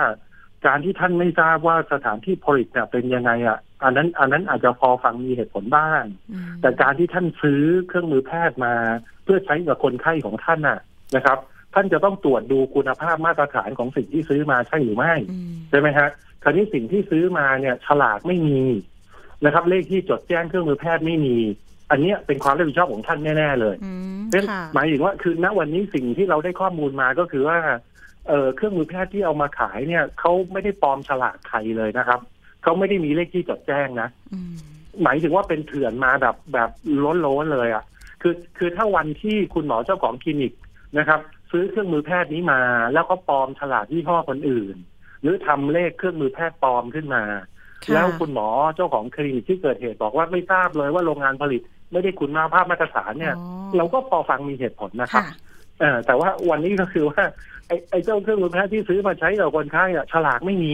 [0.65, 8.73] การที่ท่านไม่ทราบว่าสถานที่ผลิตเนี่ยเป็นยังไงอะ อันนั้น อันนั้นอาจจะพอฟังมีเหตุผลบ้างอืมแต่การที่ท่านซื้อเครื่องมือแพทย์มา
[9.23, 10.79] เพื่อใช้กับคนไข้ของท่านน่ะ
[11.15, 11.37] นะครับ
[11.77, 16.07] ท่านจะต้องตรวจดูคุณภาพมาตรฐานของสิ่งที่ซื้อมาใช่หรือไม่อืมใช่ไหมฮะ
[16.43, 18.61] คราวนี้สิ่งที่ซื้อมาเนี่ยฉลากไม่มี
[19.45, 21.37] นะครับ เลขที่จดแจ้งเครื่องมือแพทย์ไม่มี
[21.91, 27.57] อันเนี้ยเป็นความรับผิดชอบของท่านแน่ๆเลยอืมเพราะฉะนั้นค่ะหมายถึงว่าคือณวันนี้สิ่งที่เราได้ข้อมูลมาก็คือว่า
[28.27, 32.19] เอ่อเครื่องมือแพทย์ที่เอามาขายเนี่ยเขาไม่ได้ปลอมฉลากใครเลยนะครับ
[32.63, 34.53] เขาไม่ได้มีเลขที่จดแจ้งนะอืม
[35.03, 36.69] หมายถึงว่าเป็นเถื่อนมาแบบแบบ
[37.25, 37.83] ล้นๆเลยอะ
[38.21, 40.53] คือคือถ้าวันที่คุณหมอเจ้าของคลินิก
[40.97, 41.19] นะครับ
[41.51, 42.61] ซื้อเครื่องมือแพทย์นี้มา
[42.93, 44.75] แล้วก็ปลอมฉลากยี่ห้อคนอื่น
[45.21, 47.23] หรือทำเลขเครื่องมือแพทย์ปลอมขึ้นมา
[47.85, 55.35] ค่ะแล้วคุณหมอเจ้าของคลินิกที่เกิดเหตุบอกว่าไม่ทราบเลยว่าโรงงานผลิตไม่ได้คุณภาพมาตรฐานเนี่ยอ๋อเราก็พอฟังมีเหตุผลนะครับค่ะ
[55.79, 57.23] เออแต่ว่าวันนี้ก็คือว่า
[57.67, 60.73] ไอ้ไอ้เจ้าเครื่องมือแพทย์ที่ซื้อมาใช้กับคนไข้อะฉลากไม่มี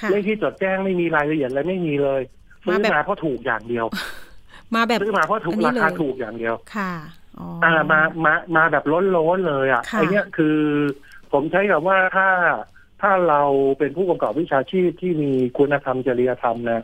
[0.00, 2.20] ค่ะเลขที่จดแจ้งไม่มีรายละเอียดอะไรไม่มีเลย
[2.64, 3.86] ซื้อมาแบบมาเพราะถูกอย่างเดียว
[4.74, 6.92] มาแบบซื้อมาเพราะถูกอันนี้ราคาเลยถูกอย่างเดียวค่ะ
[7.40, 10.58] อ๋อออ่ามามามาแบบล้นล้นๆเลยอะค่ะไอเนี้ยคือ
[11.32, 12.28] ผมใช้คำว่าถ้า
[13.00, 13.42] ถ้าเรา
[13.78, 16.80] เป็นผู้ประกอบวิชาชีพที่มีคุณธรรมจริยธรรมนะ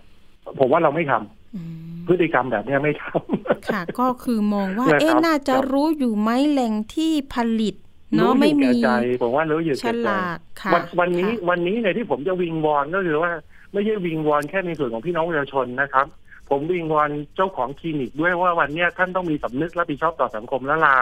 [0.59, 7.75] ผมว่าเราไม่ทำอืมพฤติกรรมแบบเนี้ยไม่ทำค่ะ ก็คือมองว่านะครับเอ๊ะน่าจะครับรู้อยู่ไหมแหล่งที่ผลิต
[8.17, 8.89] เนาะรู้ไม่อยู่มีแก่ใจ
[9.23, 13.33] ผมว่ารู้อยู่ฉแก่ใจลากค่ะวันวันนี้ค่ะวันนี้เนี่ยที่ผมจะวิงวอนก็คือว่า
[13.73, 16.07] ไม่ใช่วิงวอนแค่ในส่วนของพี่น้องประชาชนนะครับ
[16.51, 20.97] ผมวิงวอนเจ้าของคลินิกด้วยว่าวันเนี้ยท่านต้องมีสำนึกรับผิดชอบต่อสังคมแล้วล่ะ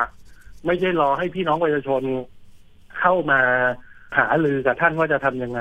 [0.66, 2.02] ไม่ใช่รอให้พี่น้องประชาชน
[2.98, 3.40] เข้ามา
[4.18, 5.60] หาลือกับท่านว่าจะทำยังไง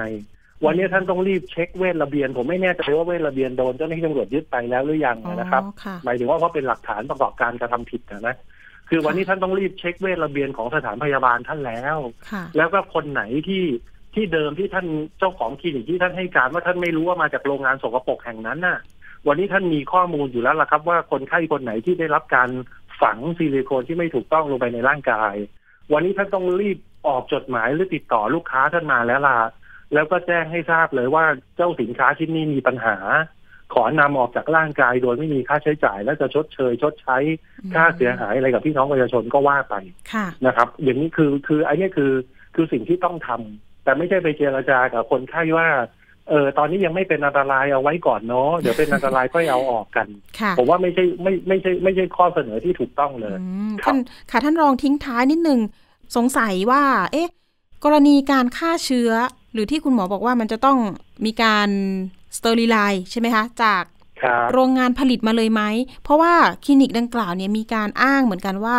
[0.66, 8.36] วันนี้ท่านต้องรีบเช็คเวทระเบียน ผมไม่แน่ใจว่าเวทระเบียนโดนเจ้าหน้าที่ตำรวจยึดไปแล้วหรือยังนะครับอ๋อค่ะหมายถึงว่าเพราะเป็นหลักฐานประกอบการกระทำผิดนะนะ
[8.90, 11.98] คือวันนี้ท่านต้องรีบเช็คเวทระเบียนของสถานพยาบาลท่านแล้ว
[12.32, 13.64] ค่ะแล้วก็คนไหนที่
[14.16, 14.88] ที่เดิมที่ท่าน
[15.20, 18.78] เจ้าของคลินิกที่ท่านให้การว่าท่านไม่รู้ว่ามาจากโรงงานสกปรกแห่งนั้นน่ะ
[19.28, 22.50] วันนี้ท่านมีข้อมูลอยู่แล้วล่ะครับ ว่าคนไข้คนไหนที่ได้รับการ
[23.02, 25.34] ฝังซิลิโคนที่ไม่ถูกต้องลงไปในร่างกาย
[25.94, 29.38] วันนี้ท่านต้องรีบออกจดหมายหรือติดต่อลูกค้าท่านมาแล้วล่ะ
[29.94, 32.98] แล้วก็แจ้งให้ทราบเลยว่าเจ้าสินค้าชิ้นนี้มีปัญหา
[33.74, 37.18] ขอนำออกจากร่างกายโดยไม่มีค่าใช้จ่าย และจะชดเชย ชดใช้
[37.76, 39.76] ค่าเสียหายอะไรกับพี่น้องประชาชนก็ว่าไป
[40.14, 42.12] ค่ะนะครับ อย่างนี้คือคือไอ้นี่คือ
[42.56, 45.68] คือสิ่งที่ต้องทำแต่ไม่ใช่ไปเจรจากับคนไข้ว่า
[46.30, 50.08] เออตอนนี้ยังไม่เป็นอันตรายเอาไว้ก่อนเนาะเดี๋ยวเป็นอันตรายค่อยเอาออกกัน
[50.40, 53.98] ค่ะผมว่าไม่ใช่ไม่ไม่ใช่ไม่ใช่ข้อเสนอที่ถูกต้องเลยอืมครับท่าน
[54.32, 55.60] ค่ะท่านรองทิ้งท้ายนิดนึง
[56.16, 57.30] สงสัยว่า เอ๊ะ
[57.84, 59.12] กรณีการฆ่าเชื้อ
[59.54, 60.78] หรือที่คุณหมอบอกว่ามันจะต้อง
[61.26, 61.70] มีการ
[62.38, 62.78] สเตอริไล
[63.12, 63.84] ใช่ไหมคะ จาก
[64.22, 65.62] ครับโรงงานผลิตมาเลยไหม
[66.04, 66.34] เพราะว่า
[66.64, 68.78] คลินิกดังกล่าวเนี่ยมีการอ้างเหมือนกันว่า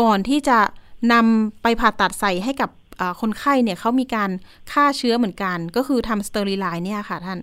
[0.00, 0.58] ก่อนที่จะ
[1.12, 2.83] นำไปผ่าตัดใส่ให้กับอ่า
[3.20, 4.30] คนไข้เนี่ยเขามีการ
[4.72, 7.38] ฆ่าเชื้อเหมือนกัน ก็คือทำสเตอริไลเนี่ยค่ะท่าน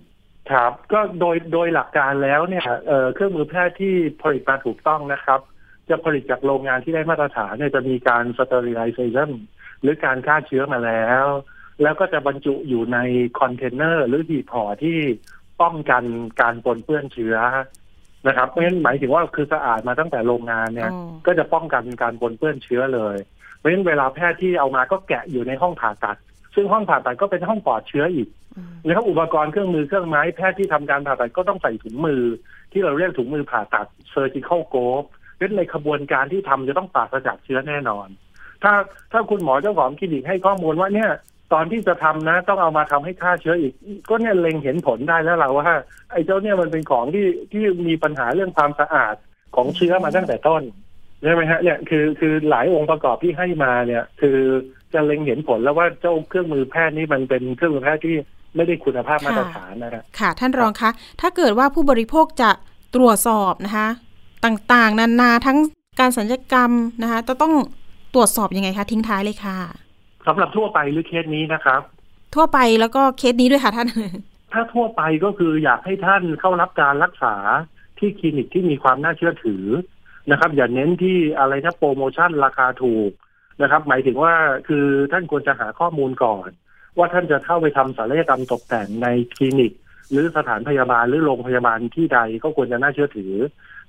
[0.50, 5.40] ครับก็โดยโดยหลักการแล้วเนี่ยเอ่อเครื่องมือแพทย์ที่ผลิตมาถูกต้องนะครับ
[5.90, 9.30] จะผลิตจากโรงงานที่ได้มาตรฐานเนี่ยจะมีการ sterilization
[9.80, 11.26] หรือการฆ่าเชื้อมาแล้ว
[11.82, 12.98] แล้วก็จะบรรจุอยู่ใน
[13.40, 14.98] คอนเทนเนอร์หรือหีบห่อที่
[15.62, 16.02] ป้องกัน
[16.40, 17.36] การปนเปื้อนเชื้อ
[18.26, 23.16] นะครับเพราะฉะนั้นหมายถึงว่าคือสะอาดมาตั้งแต่โรงงานเนี่ยอ๋อก็จะป้องกันการปนเปื้อนเชื้อเลย
[23.62, 26.16] เพราะฉะนั้นเวลาแพทย์ที่เอามาก็แกะอยู่ในห้องผ่าตัด
[26.54, 32.22] ซึ่งห้องผ่าตัดก็เป็นห้องปลอดเชื้ออีกอืมนะครับอุปกรณ์เครื่องมือเครื่องไม้แพทย์ที่ทำการผ่าตัดก็ต้องใส่ถุงมือ
[32.72, 38.08] ที่เราเรียกถุงมือผ่าตัด surgical glove เพราะฉะนั้นในขบวนการที่ทำจะต้องปราศจากเชื้อแน่นอน
[38.62, 38.72] ถ้า
[39.12, 41.10] ถ้าคุณหมอเจ้าของคลินิกให้ข้อมูลว่าเนี่ย
[41.52, 43.72] ตอนที่จะทำนะ ต้องเอามาทำให้ฆ่าเชื้ออีก
[44.08, 45.76] ก็เนี่ยเล็งเห็นผลได้แล้วเราว่า
[46.12, 49.14] ไอ้เจ้าเนี่ยมันเป็นของที่ที่มีปัญหาเรื่องความสะอาด
[49.56, 50.62] ของเชื้อมาตั้งแต่ต้น
[51.22, 54.38] ใช่ไหมฮะเนี่ยคือคือหลายองค์ประกอบที่ให้มาเนี่ย คือ
[54.94, 58.16] จะเล็งเห็นผลแล้วว่าเจ้าเครื่องมือแพทย์นี่มันเป็นเครื่องมือแพทย์ที่
[58.56, 62.50] ไม่ได้คุณภาพมาตรฐานนะฮะค่ะ ท่านรองคะ ถ้าเกิดว่าผู้บริโภคจะ
[62.94, 63.88] ตรวจสอบนะคะ
[64.44, 65.58] ต่างๆ นานาทั้ง
[66.00, 66.70] การสัญญกรรม
[67.02, 67.54] นะคะจะต้อง
[68.14, 69.58] ตรวจสอบยังไงคะทิ้งท้ายเลยค่ะ
[70.26, 71.80] สำหรับทั่วไปหรือเคสนี้นะครับ
[72.34, 73.88] ทั่วไปแล้วก็เคสนี้ด้วยค่ะท่าน
[74.52, 77.34] ถ้าทั่วไปก็คืออยากให้ท่านเข้ารับการรักษา
[77.98, 79.64] ที่คลินิกที่มีความน่าเชื่อถือ
[80.30, 83.10] นะครับ อย่าเน้นที่อะไรนะโปรโมชั่นราคาถูก
[83.62, 84.34] นะครับ หมายถึงว่า
[84.68, 86.48] คือท่านควรจะหาข้อมูลก่อน
[86.98, 89.72] ว่าท่านจะเข้าไปทำศัลยกรรมตกแต่งในคลินิก
[90.10, 93.34] หรือสถานพยาบาลหรือโรงพยาบาลที่ใดก็ควรจะน่าเชื่อถือ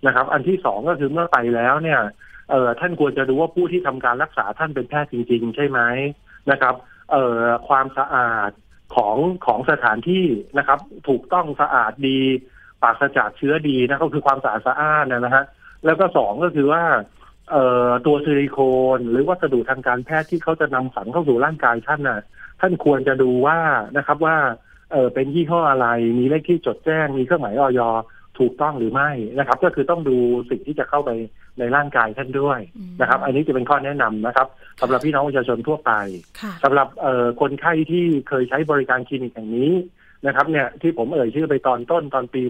[0.06, 2.02] นะครับ อันที่สองก็คือเมื่อไปแล้วเนี่ย
[2.52, 5.80] เออท่านควรจะดูว่าผู้ที่ทำการรักษาท่านเป็นแพทย์จริง ๆ ใช่ไหม
[6.52, 6.76] นะครับ
[7.12, 8.52] เอ่อความสะอาด
[8.96, 10.26] ของของสถานที่
[10.58, 12.20] นะครับ ถูกต้องสะอาดดี
[12.82, 15.44] ปราศจากเชื้อดีนะก็คือความสะอาดสะอ้านนะฮะ
[15.86, 16.84] แล้วก็สองก็คือว่า
[17.52, 18.58] เอ่อตัวซิลิโค
[18.98, 22.20] นหรือวัสดุทางการแพทย์ที่เขาจะนำฝังเข้าสู่ร่างกายท่านน่ะ
[22.62, 23.60] ท่านควรจะดูว่า
[23.98, 24.38] นะครับว่า
[24.92, 25.88] เออเป็นยี่ห้ออะไร
[26.20, 27.82] มีเลขที่จดแจ้งมีเครื่องหมายออย
[28.40, 30.18] ถูกต้องหรือไม่นะครับ ก็คือต้องดู
[30.50, 31.12] สิ่งที่จะเข้าไป
[31.60, 32.60] ในร่างกายท่านด้วย
[33.02, 34.48] นะครับ อันนี้จะเป็นข้อแนะนำนะครับ
[34.82, 35.92] สำหรับพี่น้องประชาชนทั่วไป
[36.42, 39.72] ค่ะสำหรับเอ่อคนไข้ที่เคยใช้บริการคลินิกแห่งนี้
[40.28, 42.42] นะครับ เนี่ยที่ผมเอ่ยชื่อไปตอนต้นตอนปี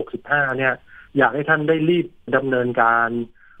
[0.00, 0.74] 2565 เนี่ย
[1.18, 3.08] อยากให้ท่านได้รีบดำเนินการ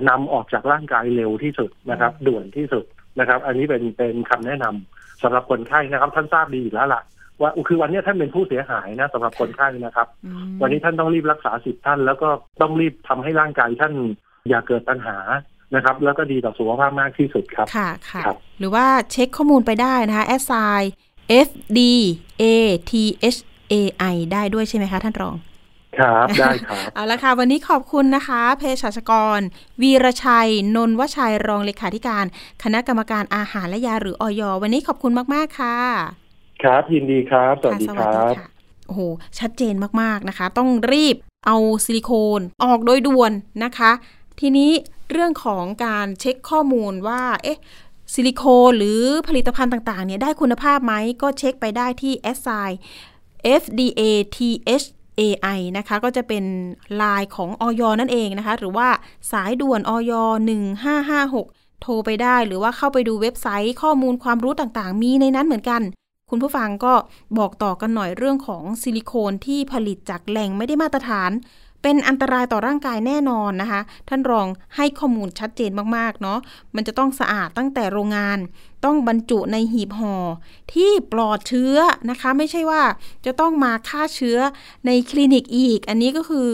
[0.08, 2.84] นำออกจากร่างกายเร็วที่สุดนะครับ ด่วนที่สุด
[3.20, 7.02] นะครับ อันนี้เป็นเป็นคำแนะนำสำหรับคนไข้นะครับ ท่านทราบดีอยู่แล้วล่ะ
[7.40, 12.28] ว่าคือวันนี้ท่านเป็นผู้เสียหายนะสำหรับคนไข้นะครับอืมวันนี้ท่านต้องรีบรักษาสิทธิ์ท่าน แล้วก็
[12.60, 13.94] ต้องรีบทำให้ร่างกายท่าน
[14.48, 15.16] อย่าเกิดปัญหา
[15.74, 20.44] นะครับ แล้วก็ดีต่อสุขภาพมากที่สุดครับค่ะค่ะครับหรือว่าเช็คข้อมูลไปได้นะคะ s
[20.78, 20.82] i
[21.46, 21.80] f d
[22.42, 22.44] a
[22.90, 22.92] t
[23.34, 23.38] h
[23.72, 23.74] a
[24.14, 25.34] i ได้ด้วยใช่ไหมคะท่านรอง
[26.00, 29.40] ครับได้ครับ เอาละค่ะ วันนี้ขอบคุณนะคะเภสัชกร
[29.82, 32.24] วีรชัย นนทวชัยรองเลขาธิการ
[32.62, 35.78] คณะกรรมการอาหารและยาหรืออยวันนี้ขอบคุณมาก ๆ ค่ะ
[36.62, 38.48] ครับ ยินดีครับ สวัสดีค่ะครับค่ะ
[38.86, 39.00] โอ้โห
[39.38, 43.32] ชัดเจนมากๆนะคะ ต้องรีบเอาซิลิโคนออกโดยด่วน
[43.64, 43.90] นะคะ
[44.40, 44.70] ทีนี้
[45.10, 47.58] เรื่องของการเช็คข้อมูลว่า เอ๊ะ
[48.12, 52.70] ซิลิโคนหรือผลิตภัณฑ์ต่าง ๆ เนี่ยได้คุณภาพไหมก็เช็คไปได้ที่ s i
[53.62, 54.00] FDA
[55.20, 56.44] AI นะคะ ก็จะเป็น
[56.96, 58.88] ไลน์ของออยนั่นเองนะคะ หรือว่า
[59.32, 60.12] สายด่วนออย
[60.96, 65.82] 1556 โทรไปได้ หรือว่าเข้าไปดูเว็บไซต์ข้อมูลความรู้ต่างๆ มีในนั้นเหมือนกัน
[66.30, 66.94] คุณผู้ฟังก็
[67.38, 71.30] บอกต่อกันหน่อยเรื่องของซิลิโคนที่ผลิตจากแหล่งไม่ได้มาตรฐาน
[71.82, 76.38] เป็นอันตรายต่อร่างกายแน่นอนนะคะ ท่านรองให้ข้อมูลชัดเจนมากๆเนาะ
[76.74, 78.38] มันจะต้องสะอาดตั้งแต่โรงงาน
[78.84, 80.16] ต้องบรรจุในหีบห่อ
[80.72, 81.76] ที่ปลอดเชื้อ
[82.10, 82.82] นะคะ ไม่ใช่ว่า
[83.26, 84.38] จะต้องมาฆ่าเชื้อ
[84.86, 86.50] ในคลินิกอีก อันนี้ก็คือ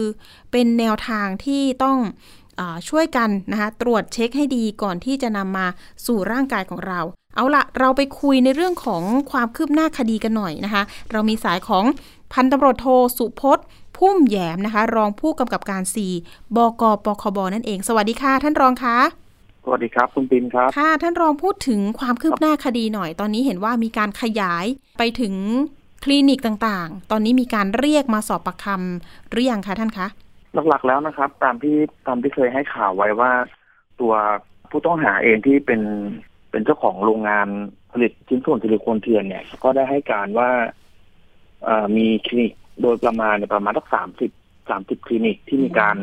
[0.51, 1.97] เป็นแนวทางที่ต้อง
[2.89, 5.67] ช่วยกันนะคะตรวจเช็คให้ดีก่อนที่จะนำมา
[6.05, 6.99] สู่ร่างกายของเรา
[7.35, 11.85] เอาละเราไปคุยในเรื่องของความคืบหน้าคดีกันหน่อยนะคะ เรามีสายของ
[12.33, 12.87] พันตำรวจโท
[13.17, 13.65] สุพจน์
[13.97, 15.83] พุ่มแยมนะคะ รองผู้กำกับการ
[16.19, 18.97] 4 บกปคบนั่นเอง สวัสดีค่ะ ท่านรองคะ
[19.63, 24.65] สวัสดีครับ คุณปินครับ ค่ะ ท่านรองพูดถึงความคืบหน้าคดีหน่อย ตอนนี้เห็นว่ามีการขยาย
[24.99, 25.35] ไปถึง
[26.03, 30.07] คลินิกต่างๆ ตอนนี้มีการเรียกมาสอบปากคำหรือยังคะท่านคะ
[30.69, 33.31] หลักๆแล้วนะครับ ตามที่ตามที่เคยให้ข่าวไว้ว่า
[34.01, 34.13] ตัว
[34.69, 35.81] ผู้ต้องหาเองที่เป็น
[36.51, 37.47] เป็นเจ้าของโรงงาน
[37.91, 40.49] ผลิตชิ้นส่วนซิลิโคนเทียนเนี่ยก็ได้ให้การว่า
[41.63, 44.31] เอ่อมีคลินิกโดยประมาณเนี่ยประมาณสักสามสิบ
[44.69, 45.97] สามสิบคลินิกที่มีการ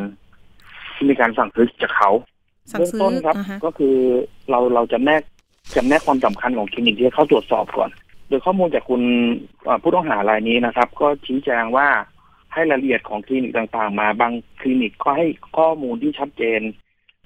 [0.95, 2.11] ที่มีการสั่งซื้อจากเขา
[2.73, 3.97] สั่งเบื้องซื้อต้นครับอ่าฮะก็คือ
[4.51, 5.23] เราเราจะแนก
[5.77, 7.91] จะแนกความสำคัญของคลินิกที่จะเข้าตรวจสอบก่อน
[8.29, 9.03] โดยข้อมูลจากคุณ
[9.65, 11.89] เอ่อผู้ต้องหารายนี้นะครับ ก็ชี้แจงว่า
[12.53, 16.61] ให้รายละเอียดของคลินิกต่างๆ มาบางคลินิกก็ให้ข้อมูลที่ชัดเจน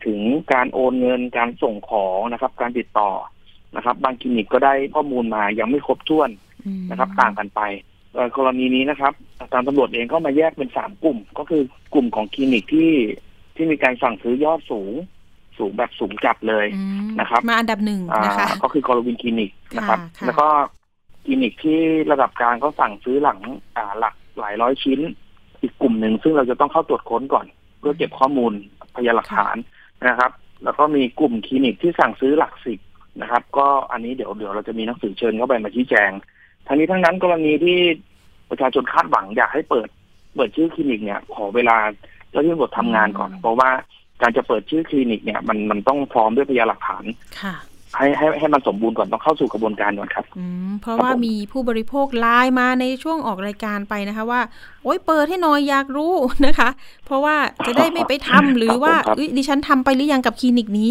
[0.04, 0.20] ถึง
[0.52, 3.10] การโอนเงินการส่งของนะครับ การติดต่อ
[3.76, 6.30] นะครับ บางคลินิกก็ได้ข้อมูลมายังไม่ครบถ้วน
[6.66, 7.60] อืมนะครับ ต่างกันไป
[8.14, 9.12] เอ่อกรณีนี้นะครับ
[9.52, 11.62] ทางตำรวจเองก็มาแยกเป็นสามกลุ่ม ก็คือ
[11.94, 12.92] กลุ่มของคลินิกที่
[13.56, 14.92] ที่มีการสั่งซื้อยอดสูง
[15.58, 20.48] สูงแบบสูงจับเลยอืมนะครับ มาอันดับหนึ่งอ่านะคะก็คือกรวินคลินิกนะครับค่ะค่ะแล้วก็
[21.24, 21.80] คลินิกที่
[22.12, 23.38] ระดับกลางเขาสั่งซื้อหลัง
[23.76, 25.00] อ่าหลัก หลายร้อยชิ้น
[25.62, 27.46] อีกกลุ่มหนึ่งซึ่งเราจะต้องเข้าตรวจค้นก่อน
[27.78, 28.52] เพื่อเก็บข้อมูล
[28.94, 29.56] พยานหลักฐาน
[30.08, 30.30] นะครับ
[30.64, 32.78] แล้วก็มีกลุ่มคลินิกที่สั่งซื้อหลักสิบ
[33.20, 36.10] นะครับ ก็อันนี้เดี๋ยวเดี๋ยวเราจะมีหนังสือเชิญเข้าไปมาชี้แจง
[36.66, 37.78] ทั้งนี้ทั้งนั้นกรณีที่
[38.50, 39.88] ประชาชนคาดหวังอยากให้เปิด
[40.34, 41.76] เปิดชื่อคลินิกเนี่ย ขอเวลา
[42.30, 43.70] เจ้าหน้าที่ตำรวจทำงานก่อน เพราะว่า
[44.22, 47.04] การจะเปิดชื่อคลินิกเนี่ยมันมันต้องพร้อมด้วยพยานหลักฐาน
[47.42, 47.54] ค่ะ
[47.96, 54.40] ให้ให้ให้มันสมบูรณ์ก่อนต้องเข้าสู่กระบวนการก่อนครับอืมเพราะว่ามีผู้บริโภคไลน์มาในช่วงออกรายการไปนะคะ ว่า
[54.84, 56.12] โอ๊ยเปิดให้หน่อยอยากรู้
[56.46, 56.68] นะคะ
[57.06, 60.90] เพราะว่าจะได้ไม่ไปทำหรือว่าครับผมครับเอ้ยดิฉันทำไปหรือยังกับคลินิกนี้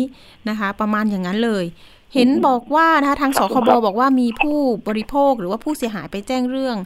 [0.49, 1.65] นะคะ ประมาณอย่างนั้นเลย
[2.13, 6.77] เห็นบอกว่านะคะทางคสรับคผมบครับบอกว่ามีผู้บริโภคหรือว่าผู้เสียหายไปแจ้งเรื่อง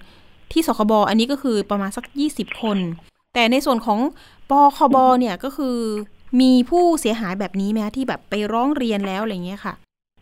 [0.52, 2.78] ที่สคบอันนี้ก็คือประมาณสักยี่สิบคน
[3.34, 4.00] แต่ในส่วนของ
[4.50, 5.78] ปคบเนี่ยก็คือ
[6.42, 9.74] มีผู้เสียหายแบบนี้ไหมคะที่แบบไปร้องเรียนแล้วอะไรเงี้ยค่ะ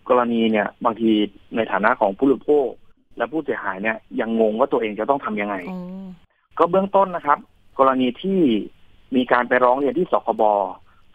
[0.10, 1.12] กรณีเนี่ย บางที
[1.56, 2.68] ในฐานะของผู้บริโภค
[3.18, 6.06] และผู้เสียหายเนี่ยยังงงว่าตัวเองจะต้องทำยังไงอ๋อ
[6.60, 7.40] ก็เบื้องต้นนะครับ
[7.80, 8.42] กรณีที่
[9.16, 10.44] มีการไปร้องเรียนที่สคบ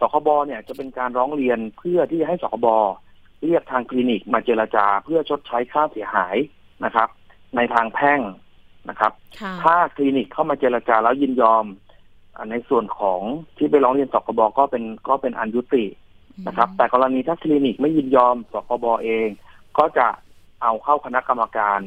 [0.00, 2.66] สคบเนี่ยจะเป็นการร้องเรียนเพื่อที่จะให้สคบ
[3.44, 6.36] เรียกทางคลินิกมาเจรจาเพื่อชดใช้ค่าเสียหาย
[6.84, 7.08] นะครับ
[7.56, 8.20] ในทางแพ่ง
[8.88, 11.64] นะครับค่ะถ้าคลินิกเข้ามาเจรจาแล้วยินยอม
[12.36, 13.20] อ่าในส่วนของ
[13.56, 15.84] ที่ไปร้องเรียนสคบก็เป็นก็เป็นอันยุติ
[16.46, 19.28] นะครับ แต่กรณีถ้าคลินิกไม่ยินยอมสคบเอง
[19.78, 20.06] ก็จะ
[20.62, 21.80] เอาเข้าคณะกรรมการ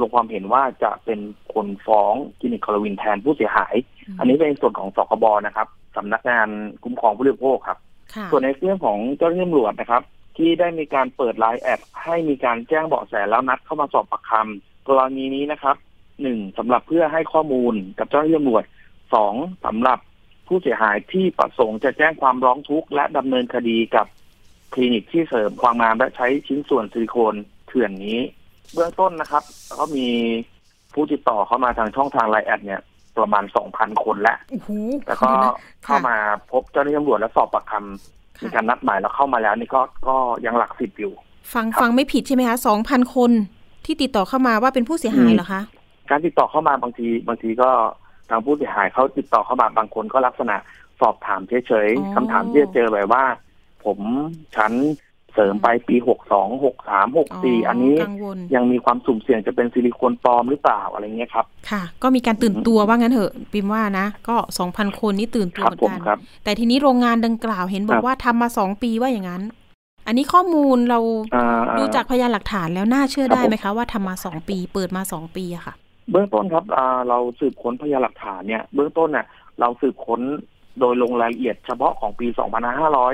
[0.00, 1.20] ลงความเห็นว่าจะเป็น
[1.54, 3.74] คนฟ้องคลินิกคาราวินแทนผู้เสียหาย
[4.18, 6.48] อันนี้เป็นส่วนของสคบนะครับสำนักงาน
[6.82, 7.78] คุ้มครองผู้บริโภคครับ
[8.14, 10.02] ค่ะส่วนในเรื่องของเจ้าหน้าที่ตำรวจนะครับ
[10.36, 15.76] ที่ได้มีการเปิดไลน์ at ให้มีการแจ้งเบาะแสแล้วนัดเข้ามาสอบปากคำกรณีนี้นะครับ
[16.22, 18.64] หนึ่งสำหรับเพื่อให้ข้อมูลกับเจ้าหน้าที่ตำรวจ
[19.14, 19.34] สอง
[19.66, 19.98] สำหรับ
[20.52, 24.06] ผู้เสียหายที่ประสงค์จะแจ้งความร้องทุกข์และดำเนินคดีกับ
[24.72, 27.34] คลินิกที่เสริมความงามและใช้ชิ้นส่วนซิลิโคน
[27.66, 28.18] เถื่อนนี้
[28.74, 29.42] เบื้องต้นนะครับ
[29.78, 30.08] ก็มี
[30.94, 32.80] ผู้ติดต่อเข้ามาทางช่องทางไลน์แอดเนี่ย
[33.18, 34.70] ประมาณสองพันคนแล้วโอ้โห
[35.04, 36.16] แต่ก็เดี๋ยวนะเข้ามา
[36.52, 41.12] พบเจ้าหน้าที่ตำรวจและสอบปากคำมีการนัดหมายแล้วเข้ามาแล้วนี่ก็ก็ยังหลักสิบอยู่
[41.54, 43.30] ฟังครับฟังไม่ผิดใช่ไหมคะสองพันคน
[43.84, 45.62] ที่ติดต่อเข้ามาว่าเป็นผู้เสียหายเหรอคะ
[46.10, 47.70] การติดต่อเข้ามาบางทีบางทีก็
[48.01, 50.56] ทางผู้เสียหายเขาติดต่อเข้ามาบางคนก็ลักษณะ
[51.00, 51.76] สอบถามเฉยอ๋
[52.08, 53.24] อๆคำถามที่จะเจอแบบว่า
[53.84, 53.98] ผม
[54.56, 54.72] ฉัน
[55.34, 69.42] เสริมไปปีหกสองหกสามหกสี่อันนี้กังวลยังมีความสุ่มเสี่ยงจะเป็นซิลิโคนปลอมหรือเปล่าอะไรเงี้ยครับ ค่ะ ก็มีการตื่นตัวว่างั้นเถอะปิมว่านะ ก็สองพันคนนี่ตื่นตัวครับเหมือนผมกันครับแต่ทีนี้โรงงานดังกล่าวเห็นบอครักบว่าทำมาสองปีว่าอย่างนั้น
[70.06, 70.98] อันนี้ข้อมูลเรา
[71.34, 75.74] อ่าดูจากพยานหลักฐานแล้วน่าเชื่อครับได้ผมไหมคะว่าทำมาสองปี เปิดมาสองปีอะค่ะ
[76.10, 79.26] เบื้องต้นครับอ่าเราสืบค้นพยานหลักฐานเนี่ย เบื้องต้นเนี่ย
[79.60, 80.20] เราสืบค้น
[80.78, 82.26] โดยลงรายละเอียดเฉพาะของปี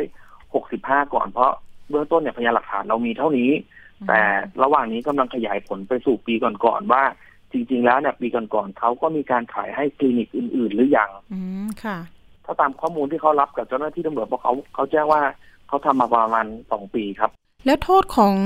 [0.08, 1.52] 2565 ก่อนเพราะ
[1.90, 3.50] เบื้องต้นเนี่ยพยานหลักฐานเรามีเท่านี้
[4.08, 4.20] แต่
[4.62, 7.02] ระหว่างนี้กำลังขยายผลไปสู่ปีก่อนๆว่า
[7.52, 11.98] จริง ๆ แล้วเนี่ยปีก่อนๆเขาก็มีการขายให้คลินิกอื่น ๆ หรือยังอืมค่ะ
[12.44, 15.20] ถ้าตามข้อมูลที่เขารับกับเจ้าหน้าที่ตำรวจเพราะเขาเขาแจ้งว่า
[15.68, 17.30] เขาทำมาประมาณสองปีครับ
[17.66, 18.36] แล้วโทษของ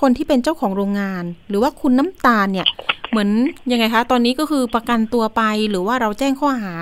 [0.00, 2.66] คนที่เป็นเจ้าของโรงงาน หรือว่าคุณน้ำตาลเนี่ย
[3.10, 3.30] เหมือน
[3.72, 6.74] ยังไงคะ ตอนนี้ก็คือประกันตัวไปหรือว่าเราแจ้งข้อหา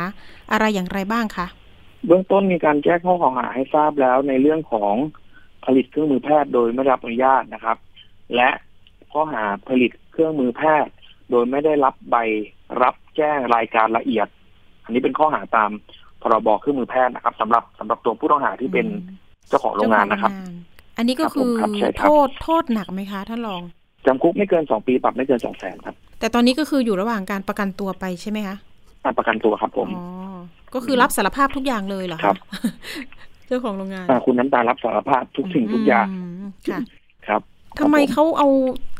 [0.52, 1.46] อะไรอย่างไรบ้างคะ
[2.06, 4.94] เบื้องต้นมีการแจ้งข้อกล่าวหาให้ทราบแล้วในเรื่องของ
[5.64, 7.76] ผลิตเครื่องมือแพทย์โดยไม่ได้รับอนุญาตนะครับ
[8.34, 8.48] และ
[9.12, 10.92] ข้อหาผลิตเครื่องมือแพทย์
[11.30, 12.16] โดยไม่ได้รับใบ
[12.82, 14.28] รับแจ้งรายการละเอียด
[14.84, 15.70] อันนี้เป็นข้อหาตาม
[16.22, 18.86] พรบเครื่องมือแพทย์นะครับสำหรับสำหรับตัวผู้ต้องหาที่เป็น
[19.48, 20.57] เจ้าของโรงงานนะครับเจ้าข
[20.98, 23.62] องโรงงานอันนี้ก็คือครับผมครับใช่ครับโทษโทษหนักไหมคะท่านรอง
[24.06, 28.56] จำคุกไม่เกินสองปีปรับไม่เกินสองแสนครับ แต่ตอนนี้ก็คืออยู่ระหว่างการประกันตัวไปใช่ไหมคะ
[29.04, 30.04] การประกันตัวครับผมอ๋อ
[30.74, 32.36] ก็คือรับสารภาพทุกอย่างเลยเหรอคะครับ
[33.46, 36.06] เจ้าของโรงงานอ่าคุณน้ำตาลรับสารภาพทุกสิ่งทุกอย่าง
[36.44, 36.80] มค่ะ
[37.26, 37.40] ครับ
[37.78, 38.48] ทำไมครับผเขาเอา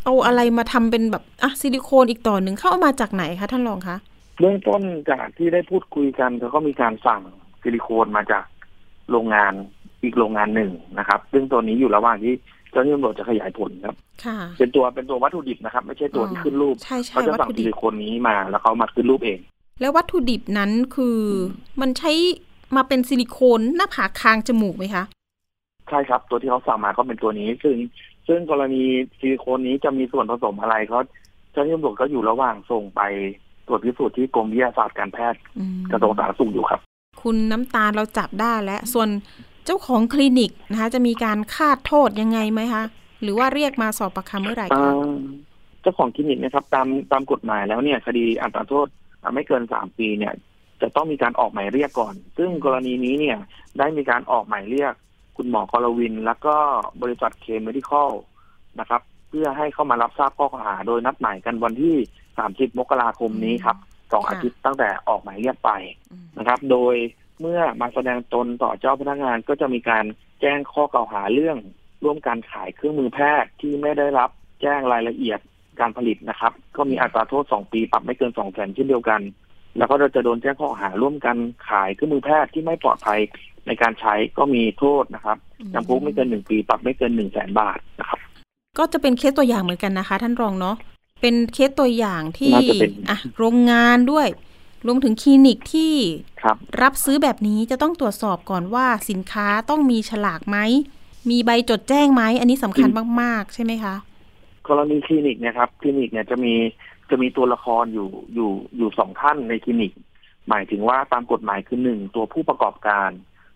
[0.05, 3.97] เอาอะไรมาทำเป็นแบบอะซิลิโคนอีกต่อหนึ่งเข้าเอามาจากไหนคะท่านรองคะ
[4.41, 7.23] เบื้องต้นจากที่ได้พูดคุยกันเขาก็มีการสั่ง
[7.63, 8.45] ซิลิโคนมาจาก
[9.11, 9.53] โรงงาน
[10.03, 12.35] อีกโรงงานหนึ่งนะครับ ซึ่งตัวนี้อยู่ระหว่างที่
[12.71, 19.39] เจ้าหน้าที่ตำรวจจะขยายผลครับค่ะเป็นตัวเป็นตัววัตถุดิบนะครับ ไม่ใช่ตัวที่ขึ้นรูปใช่ใช่เขาจะวัตสั่งถุซิดิบลิโคนนี้มาแล้วเขามาขึ้นรูปเอง
[19.81, 22.13] แล้ววัตถุดิบนั้นคืออมันใช้
[22.77, 25.05] มาเป็นซิลิโคนหน้าผากคางจมูกไหมคะ
[25.89, 27.77] ใช่ครับ ตัวที่เขาสั่งมาก็เป็นตัวนี้ ซึ่ง
[28.27, 28.83] ซึ่งกรณี
[29.19, 30.99] ซิลิโคนนี้จะมีส่วนผสมอะไรเขา
[31.53, 33.01] เจ้าหน้าที่ตำรวจก็อยู่ระหว่างส่งไป
[33.67, 36.81] ตรวจพิสูจน์ที่กรมวิทยาศาสตร์การแพทย์อืมกระทรวงสาธารณสุขอยู่ครับ
[37.23, 39.09] คุณน้ำตาลเราจับได้แล้วส่วน
[39.69, 42.85] เจ้าของคลินิกนะคะ จะมีการคาดโทษยังไงไหมคะ
[43.23, 44.93] หรือว่าเรียกมาสอบปากคำเมื่อไหร่คะ
[45.83, 48.87] เจ้าของคลินิกนะครับ ตามตามกฎหมายแล้วเนี่ย คดีอัตราโทษ
[49.35, 50.33] ไม่เกินสามปีเนี่ย
[50.83, 53.39] จะต้องมีการออกหมายเรียกก่อน ซึ่งกรณีนี้เนี่ย
[53.79, 54.93] ได้มีการออกหมายเรียก
[55.37, 56.57] คุณหมอกรวิน แล้วก็
[57.03, 58.11] บริษัทเคมเมดิคอล
[58.81, 61.97] นะครับ เพื่อให้เข้ามารับทราบข้อกล่าวหาโดยนัดหมายกันวันที่
[62.37, 63.77] 30มกราคมนี้ครับ
[64.13, 65.71] สองอาทิตย์ตั้งแต่ออกหมายเรียกไป
[66.39, 66.95] นะครับ โดย
[67.41, 70.05] เมื่อมาแสดงตนต่อเจ้าพนักงานก็จะมีการ
[70.41, 71.57] แจ้งข้อกล่าวหาเรื่อง
[72.05, 74.31] ร่วมการขายเครื่องมือแพทย์ที่ไม่ได้รับ
[74.63, 75.41] แจ้งรายละเอียด
[75.81, 79.21] การผลิตนะครับ ก็มีอัตราโทษสองปีปรับไม่เกินสองแสนเช่นเดียวกัน
[79.79, 81.37] แล้วก็เราจะโดนแจ้งข้อหาร่วมกัน
[81.69, 83.21] ขายเครื่องมือแพทย์ที่ไม่ปลอดภัย
[83.67, 85.37] ในการใช้ก็มีโทษนะครับ
[85.75, 88.19] จำคุกไม่เกินหนึ่งปี ปรับไม่เกินหนึ่งแสนบาทนะครับ
[88.79, 90.77] ก็จะเป็นเคสตัวอย่างเหมือนกันนะคะ ท่านรองเนาะ
[91.21, 94.27] เป็นเคสตัวอย่างที่น่าจะเป็นอะโรงงานด้วย
[94.87, 95.95] รวมถึงคลินิกที่
[96.43, 100.59] ครับรับซื้อแบบนี้จะต้องตรวจสอบก่อนว่าสินค้าต้องมีฉลากไหม
[101.31, 102.89] มีใบจดแจ้งไหม อันนี้สำคัญ
[103.21, 103.95] มาก ๆ ใช่ไหมคะ
[104.69, 106.55] กรณีคลินิกนะครับคลินิกเนี่ยจะมี
[107.11, 109.93] จะมีตัวละครอยู่อยู่อยู่สองท่านในคลินิก
[110.49, 113.11] หมายถึงว่าตามกฎหมายคือหนึ่งตัวผู้ประกอบการ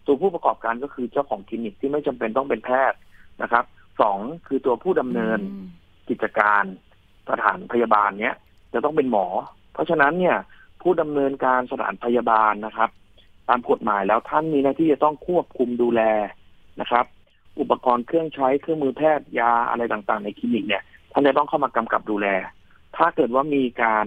[0.06, 2.98] ตัวผู้ประกอบการก็คือเจ้าของคลินิกที่ไม่จำเป็นต้องเป็นแพทย์
[3.42, 3.64] นะครับ
[4.00, 5.66] สองคือตัวผู้ดำเนินอืม
[6.08, 6.64] กิจการ
[7.30, 8.34] สถานพยาบาลเนี้ย
[8.72, 9.26] จะต้องเป็นหมอ
[9.72, 10.36] เพราะฉะนั้นเนี่ย
[10.82, 12.90] ผู้ดำเนินการสถานพยาบาลนะครับ
[13.48, 16.00] ตามกฎหมายแล้วท่านมีหน้าที่จะต้องควบคุมดูแล
[16.80, 17.04] นะครับ
[17.60, 22.26] อุปกรณ์เครื่องใช้เครื่องมือแพทย์ยาอะไรต่างๆ ในคลินิกเนี่ยท่านจะต้องเข้ามากำกับดูแล
[22.96, 24.06] ถ้าเกิดว่ามีการ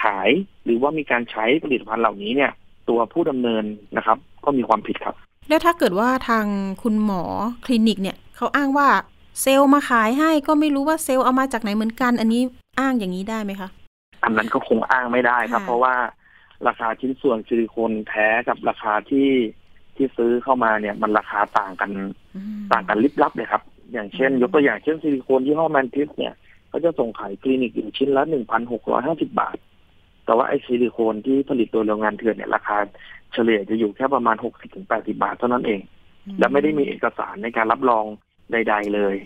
[0.00, 0.30] ขาย
[0.64, 2.52] หรือว่ามีการใช้ผลิตภัณฑ์เหล่านี้เนี่ย
[2.88, 3.64] ตัวผู้ดำเนิน
[3.96, 5.14] นะครับ ก็มีความผิดครับ
[5.48, 6.46] แล้วถ้าเกิดว่าทาง
[6.82, 7.22] คุณหมอ
[7.64, 8.88] คลินิกเนี่ยเขาอ้างว่า
[9.42, 12.42] เซลล์มาขายให้ก็ไม่รู้ว่าเซลล์เอามาจากไหนเหมือนกัน อันนี้
[12.80, 13.68] อ้างอย่างนี้ได้ไหมคะ
[14.24, 15.94] อันนั้นก็คงอ้างไม่ได้ครับค่ะเพราะว่า
[16.68, 19.30] ราคาชิ้นส่วนซิลิโคนแท้กับราคาที่
[19.96, 21.90] ที่ซื้อเข้ามาเนี่ย มันราคาต่างกัน
[22.34, 26.34] อืมต่างกันลิบลับเลยครับ อย่างเช่นอืมยกตัวอย่างเช่นซิลิโคนยี่ห้อแมนทิสเนี่ย
[26.68, 29.56] เขาจะส่งขายคลินิกอยู่ชิ้นละหนึ่งพันหกร้อยห้าสิบบาท
[30.24, 32.76] แต่ว่าไอ้ซิลิโคนที่ผลิตโดยโรงงานเถื่อนเนี่ยราคา
[33.32, 35.80] เฉลี่ยจะอยู่แค่ประมาณหกสิบถึงแปดสิบบาทเท่านั้นเอง
[36.38, 38.04] และไม่ได้มีเอกสารในการรับรอง
[38.52, 39.16] ใด ๆ เลย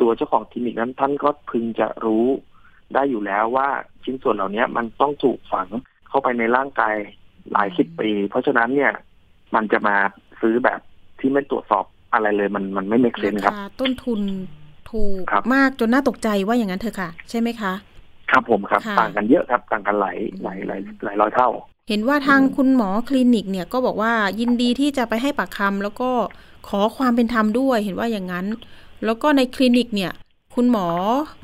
[0.00, 2.26] ตัวเจ้าของคลินิกนั้นท่านก็พึงจะรู้
[2.94, 3.68] ได้อยู่แล้วว่า
[4.04, 5.68] ชิ้นส่วนเหล่านี้มันต้องถูกฝัง
[6.08, 6.94] เข้าไปในร่างกาย
[7.52, 8.92] หลายสิบปี เพราะฉะนั้นเนี่ย
[9.54, 9.96] มันจะมา
[10.40, 10.80] ซื้อแบบ
[11.20, 14.20] ที่ไม่ตรวจสอบอะไรเลยมันมันไม่ make sense ครับราคาต้นทุน
[14.90, 17.72] ถูกครับมากจนน่าตกใจว่าอย่างนั้นเถอะค่ะ ใช่ไหมคะ
[18.30, 21.50] ครับผมครับค่ะต่างกันเยอะครับ ต่างกันหลายหลายหลายหลายร้อยเท่า
[21.88, 26.10] เห็นว่าทางอืมคุณหมอคลินิกเนี่ยก็บอกว่ายินดีที่จะไปให้ปากคำแล้วก็
[26.68, 28.46] ขอความเป็นธรรมด้วย เห็นว่าอย่างนั้น
[29.04, 30.12] แล้วก็ในคลินิกเนี่ย
[30.60, 30.88] คุณหมอ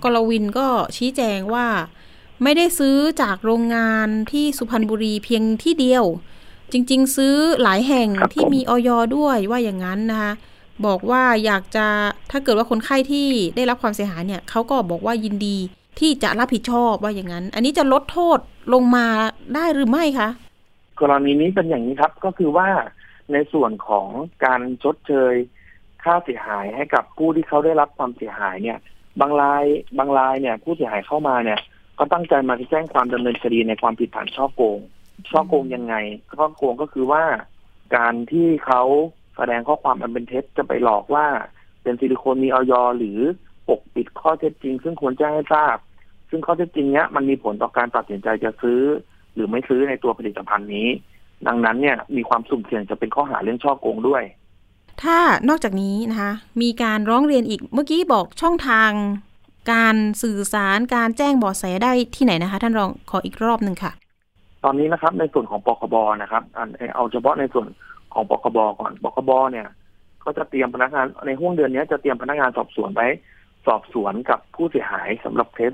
[0.05, 1.67] กรวินก็ชี้แจงว่า
[2.43, 6.05] ไม่ได้ซื้อจากโรงงานที่สุพรรณบุรีเพียงที่เดียว
[6.73, 10.33] จริง ๆ ซื้อหลายแห่งที่มมีออยด้วยว่าอย่างนั้นนะคะ
[10.87, 11.87] บอกว่าอยากจะ
[12.31, 15.59] ถ้าเกิดว่าคนไข้ที่ได้รับความเสียหายเนี่ยเขาก็บอกว่ายินดี
[16.01, 18.39] ที่จะรับผิดชอบว่าอย่างนั้น อันนี้จะลดโทษ
[18.75, 19.07] ลงมา
[19.55, 20.29] ได้หรือไม่คะ
[21.01, 22.69] กรณีนี้เป็นอย่างนี้ครับก็คือว่า
[23.33, 24.09] ในส่วนของ
[24.45, 25.35] การชดเชย
[26.03, 28.79] ค่าเสียหายให้กับผู้ที่เขาได้รับความเสียหายเนี่ย
[29.21, 29.65] บางราย
[29.99, 31.61] บางรายเนี่ย ผู้เสียหายเข้ามาเนี่ย
[31.99, 34.79] ก็ตั้งใจมาแจ้งความดำเนินคดีในความผิดฐานช่อโกง
[35.31, 35.95] ช่อโกงยังไง
[36.37, 37.25] ช่อโกงก็คือว่า
[37.97, 38.83] การที่เขา
[39.37, 41.27] แสดงข้อความอันเป็นเท็จจะไปหลอกว่า
[41.83, 43.19] เป็นซิลิโคนมีออยหรือ
[43.69, 45.77] ปกปิดข้อเท็จจริง ซึ่งควรแจ้งให้ทราบ
[46.31, 48.81] ซึ่งข้อเท็จจริงเนี้ยมันมีผลต่อการตัดสินใจจะซื้อ
[49.35, 50.89] หรือไม่ซื้อในตัวผลิตภัณฑ์นี้
[51.47, 54.23] ดังนั้นเนี่ยมีความสุ่มเสี่ยงจะเป็นข้อหาเรื่องช่อโกงด้วย
[55.03, 55.17] ถ้า
[55.49, 58.91] นอกจากนี้นะคะมีการร้องเรียนอีกเมื่อกี้บอกช่องทาง
[59.73, 63.93] การสื่อสารการแจ้งเบาะแสได้ที่ไหนนะคะ ท่านรองขออีกรอบหนึ่งค่ะ
[64.65, 67.67] ตอนนี้นะครับในส่วนของปคบนะครับอันเอาเฉพาะในส่วน
[68.15, 69.69] ของปคบก่อนปคบเนี่ย
[70.25, 73.09] ก็จะเตรียมพนักงานในห้วงเดือนนี้จะเตรียมพนักงานสอบสวนไว้
[73.67, 75.73] สอบสวนกับผู้เสียหายสำหรับเคส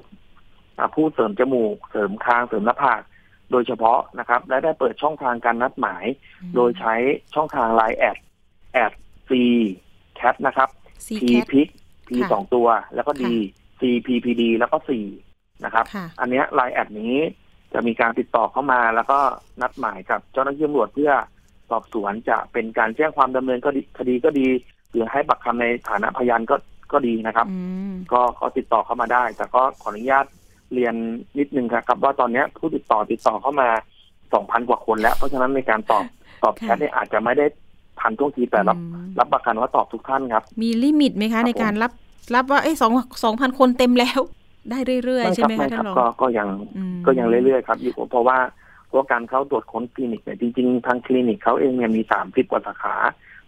[0.94, 3.00] ผู้เสริมจมูก เสริมคางเสริมหน้าผาก
[3.50, 6.04] โดยเฉพาะนะครับ และได้เปิดช่องทางการนัดหมาย
[6.54, 6.94] โดยใช้
[7.34, 8.16] ช่องทางไลน์ at
[8.72, 8.92] at
[9.30, 10.68] C cat นะครับ
[11.06, 11.68] C P cat pig
[12.08, 13.32] P ค่ะสองตัว แล้วก็ D ค่ะ
[13.80, 14.76] C P P D แล้วก็
[15.20, 17.14] 4นะครับค่ะอันเนี้ยไลน์แอดนี้
[17.72, 19.18] จะมีการติดต่อเข้ามา แล้วก็
[19.60, 21.12] นัดหมายกับเจ้าหน้าที่ตำรวจเพื่อ
[21.70, 24.46] สอบสวนจะเป็นการแจ้งความดำเนินก็ดีคดีก็ดี
[24.90, 26.56] หรือให้ปากคำในฐานะพยานก็
[26.92, 27.60] ก็ดีนะครับอื
[27.92, 30.26] มก็ก็ติดต่อเข้ามาได้ แต่ก็ขออนุญาต
[30.74, 30.94] เรียน
[31.38, 33.68] นิดนึงครับ ว่าตอนเนี้ยผู้ติดต่อติดต่อเข้ามา
[34.18, 36.04] 2,000กว่าคนแล้ว เพราะฉะนั้นในการตอบ
[36.42, 37.46] ตอบแชทเนี่ยอาจจะไม่ได้
[38.00, 41.92] ทันท่วงทีแต่รับอืมรับประกันว่าตอบทุกท่านครับ มี limit ไหมคะครับในการรับ
[42.34, 42.92] รับว่าเอ้สอง
[43.24, 44.20] สองพันคนเต็มแล้ว
[44.70, 48.38] ได้เรื่อยๆใช่ไหมไหมคะคท่านรองก็ครับก็ยังอืมก็ยังเรื่อยๆครับอยู่เพราะว่า
[48.86, 52.94] เพราะว่าการเข้าตรวจค้นคลินิกเนี่ยจริงๆทางคลินิกเขาเองเนี่ยมีสามสิบกว่าสาขา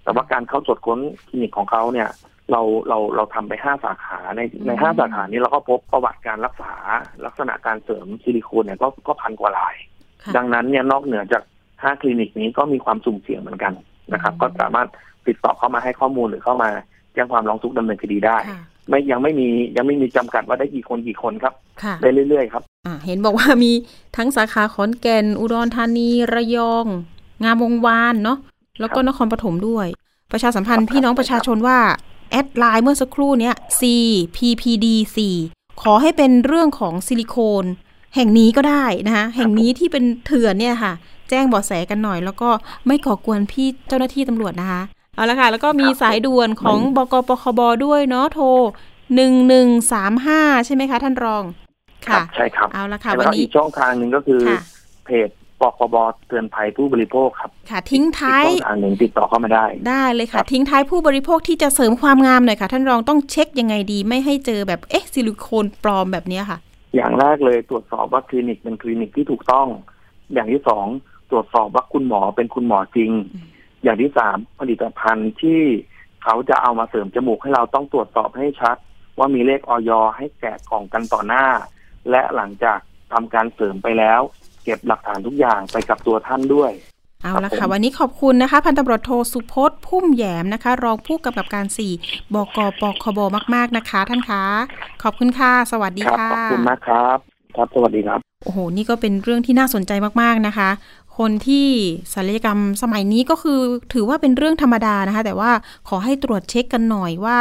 [0.02, 0.98] แต่ว่าการเข้าตรวจค้น
[1.28, 2.08] คลินิกของเขาเนี่ย
[2.50, 6.72] เราเราเราทำไปห้าสาขาในในห้าสาขานี้เราก็พบประวัติการรักษา
[7.26, 9.74] ลักษณะการเสริมซิลิโคนเนี่ยก็ก็พันกว่าราย
[10.22, 11.42] ค่ะดังนั้นเนี่ยนอกเหนือจาก
[11.82, 13.72] ห้าคลินิกนี้ก็มีความสุ่มเสี่ยงเหมือนกัน
[14.12, 14.88] นะครับอืมก็สามารถ
[15.26, 16.70] ติดต่อเข้ามาให้ข้อมูลหรือเข้ามา
[17.14, 23.72] แจ้งความร้องทุกข์ดำเนินคดีได้ค่ะไม่ยังไม่มียังไม่มีจำกัดว่าได้กี่คนกี่คนครับค่ะได้เรื่อยๆครับอ่าเห็นบอกว่ามี
[24.16, 26.86] ทั้งสาขาขอนแก่นอุดรธานีระยอง
[27.44, 28.38] งามวงวานเนาะ
[28.80, 29.86] แล้วก็นครปฐมด้วย
[30.32, 31.78] ประชาสัมพันธ์พี่น้องประชาชนว่า
[32.30, 34.86] แอดไลน์เมื่อสักครู่เนี้ย CPPD
[35.34, 37.64] 4 ขอให้เป็นเรื่องของซิลิโคน
[38.14, 40.92] แห่งนี้ก็ได้นะคะแห่งนี้ที่เป็นเถื่อนเนี่ยค่ะ
[41.30, 42.50] แจ้งเบาะแสกันหน่อย แล้วก็
[42.86, 44.82] ไม่ก่อกวนพี่เจ้าหน้าที่ตำรวจนะคะ
[45.16, 48.46] เอาละค่ะ แล้วก็มีสายด่วนของบกปคบด้วยเนาะโทร
[49.14, 51.44] หนึ่งหนึ่งสามห้าใช่ไหมคะ ท่านรอง
[52.08, 54.60] ค่ะ ใช่ครับ เอาละค่ะแล้ววันก็นี้อีกช่องทางหนึ่งก็คือค่ะ
[55.06, 55.28] เพจ
[55.60, 55.96] ปคบ
[56.28, 66.58] เตือนภัยผู้บริโภคครับ ค่ะ ทิ้งอีกท้ายช่องทางหนึ่งติดต่อเข้ามาได้ ได้เลยคค่ะรับทิ้งท้ายผู้บริโภคที่จะเสริมความงามหน่อยค่ะ ท่านรองต้องเช็คยังไงดี ไม่ให้เจอแบบเอ๊ะซิลิโคนปลอมแบบเนี้ยค่ะ
[66.96, 69.66] อย่างแรกเลยตรวจสอบว่าคลินิกเป็นคลินิกที่ถูกต้อง
[70.34, 70.86] อย่างที่สอง
[71.32, 73.46] ตรวจสอบว่าคุณหมอเป็นคุณหมอจริงอืม
[73.82, 75.62] อย่างที่สามผลิตภัณฑ์ที่
[76.22, 78.76] เขาจะเอามาเสริมจมูกให้เราต้องตรวจสอบให้ชัด
[79.18, 81.46] ว่ามีเลขออยให้แกะกล่องกันต่อหน้า
[82.10, 82.78] และหลังจาก
[83.12, 84.20] ทำการเสริมไปแล้ว
[84.64, 86.72] เก็บหลักฐานทุกอย่างไปกับตัวท่านด้วย
[87.22, 91.66] เอาละครัค่ะบผมวันนี้ขอบคุณนะคะ พันตำรวจโทสุพจน์พุ่มแหยมนะคะ รองผู้กำกับการ
[91.98, 93.18] 4บกปคบ
[93.54, 94.42] มาก ๆ นะคะ ท่านคะ
[95.02, 97.18] ขอบคุณค่ะ สวัสดีครับค่ะขอบคุณมากครับ
[97.56, 100.68] ครับ สวัสดีครับ โอ้โห นี่ก็เป็นเรื่องที่น่าสนใจมาก ๆ นะคะ
[101.22, 101.68] คนที่
[102.14, 103.60] ศัลยกรรมสมัยนี้ก็คือ
[103.92, 105.52] ถือว่าเป็นเรื่องธรรมดานะคะ แต่ว่า
[105.88, 107.38] ขอให้ตรวจเช็คกันหน่อยว่า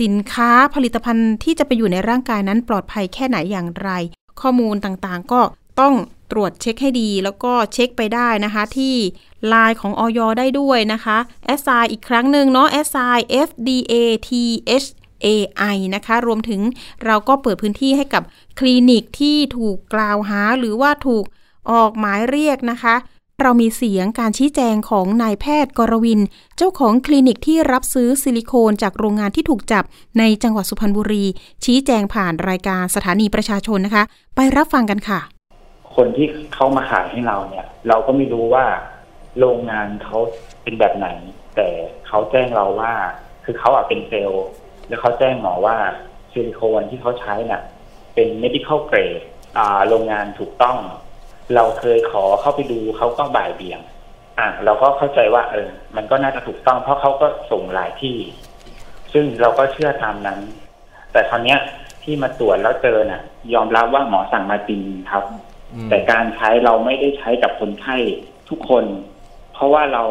[0.00, 3.90] สินค้าผลิตภัณฑ์ที่จะไปอยู่ในร่างกายนั้นปลอดภัยแค่ไหนอย่างไร
[4.40, 5.40] ข้อมูลต่างๆ ก็
[5.80, 5.94] ต้อง
[6.32, 8.94] ตรวจเช็คให้ดี แล้วก็เช็คไปได้นะคะ ที่
[9.48, 12.96] ไลน์ของอย.ได้ด้วยนะคะแอสไซอีกครั้งหนึ่งเนาะแอสไซ
[13.48, 13.94] FDA
[14.28, 14.88] TH
[15.26, 16.60] AI นะคะ รวมถึง
[17.04, 18.22] เราก็เปิดพื้นที่ให้กับ
[18.58, 21.24] คลินิกที่ถูกกล่าวหาหรือว่าถูก
[21.70, 22.94] ออกหมายเรียกนะคะ
[23.40, 26.20] เรามีเสียงการชี้แจงของนายแพทย์กรวิน
[26.56, 29.84] เจ้าของคลินิกที่รับซื้อซิลิโคนจากโรงงานที่ถูกจับ
[30.18, 31.24] ในจังหวัดสุพรรณบุรี
[31.64, 34.04] ชี้แจงผ่านรายการสถานีประชาชนนะคะ
[34.36, 35.20] ไปรับฟังกันค่ะ
[35.96, 38.64] คนที่เขามาขายให้เราเนี่ย เราก็ไม่รู้ว่า
[39.38, 40.18] โรงงานเขา
[40.62, 41.08] เป็นแบบไหน
[41.56, 41.68] แต่
[42.06, 42.92] เขาแจ้งเราว่า
[43.44, 44.44] คือเขาอะเป็นเซลล์
[44.88, 45.76] แล้วเขาแจ้งหมอว่า
[46.32, 47.62] ซิลิโคนที่เขาใช้น่ะ
[48.14, 49.20] เป็น medical grade
[49.88, 50.76] โรงงานถูกต้อง
[51.54, 53.80] เราเคยขอเข้าไปดูเขาก็บ่ายเบี่ยง
[54.38, 58.16] อ่าเราก็เข้าใจว่าเออ มันก็น่าจะถูกต้องเพราะเขาก็ส่งหลายที่
[59.12, 60.40] ซึ่งเราก็เชื่อตามนั้น
[61.12, 61.58] แต่คราวเนี้ย
[62.02, 63.22] ที่มาตรวจแล้วเจอน่ะ
[63.54, 64.80] ยอมรับว่าหมอสั่งมาจริง
[65.10, 65.24] ครับ
[65.90, 67.96] แต่การใช้เราไม่ได้ใช้กับคนไข้
[68.48, 68.84] ทุกคน
[69.54, 70.04] เพราะว่าเรา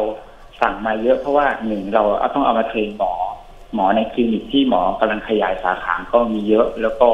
[0.60, 3.12] สั่งมาเยอะเพราะว่าหนึ่งเราต้องเอามาเทรนหมอ
[3.74, 7.08] หมอในคลินิกที่หมอกำลังขยายสาขาก็มีเยอะ แล้วก็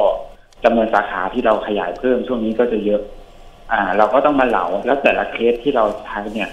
[0.63, 3.01] จำนวนสาขาที่เราขยายเพิ่มช่วงนี้ก็จะเยอะ
[3.71, 6.49] อ่า เราก็ต้องมาเหลาแล้วแต่ละเคสที่เราใช้เนี่ย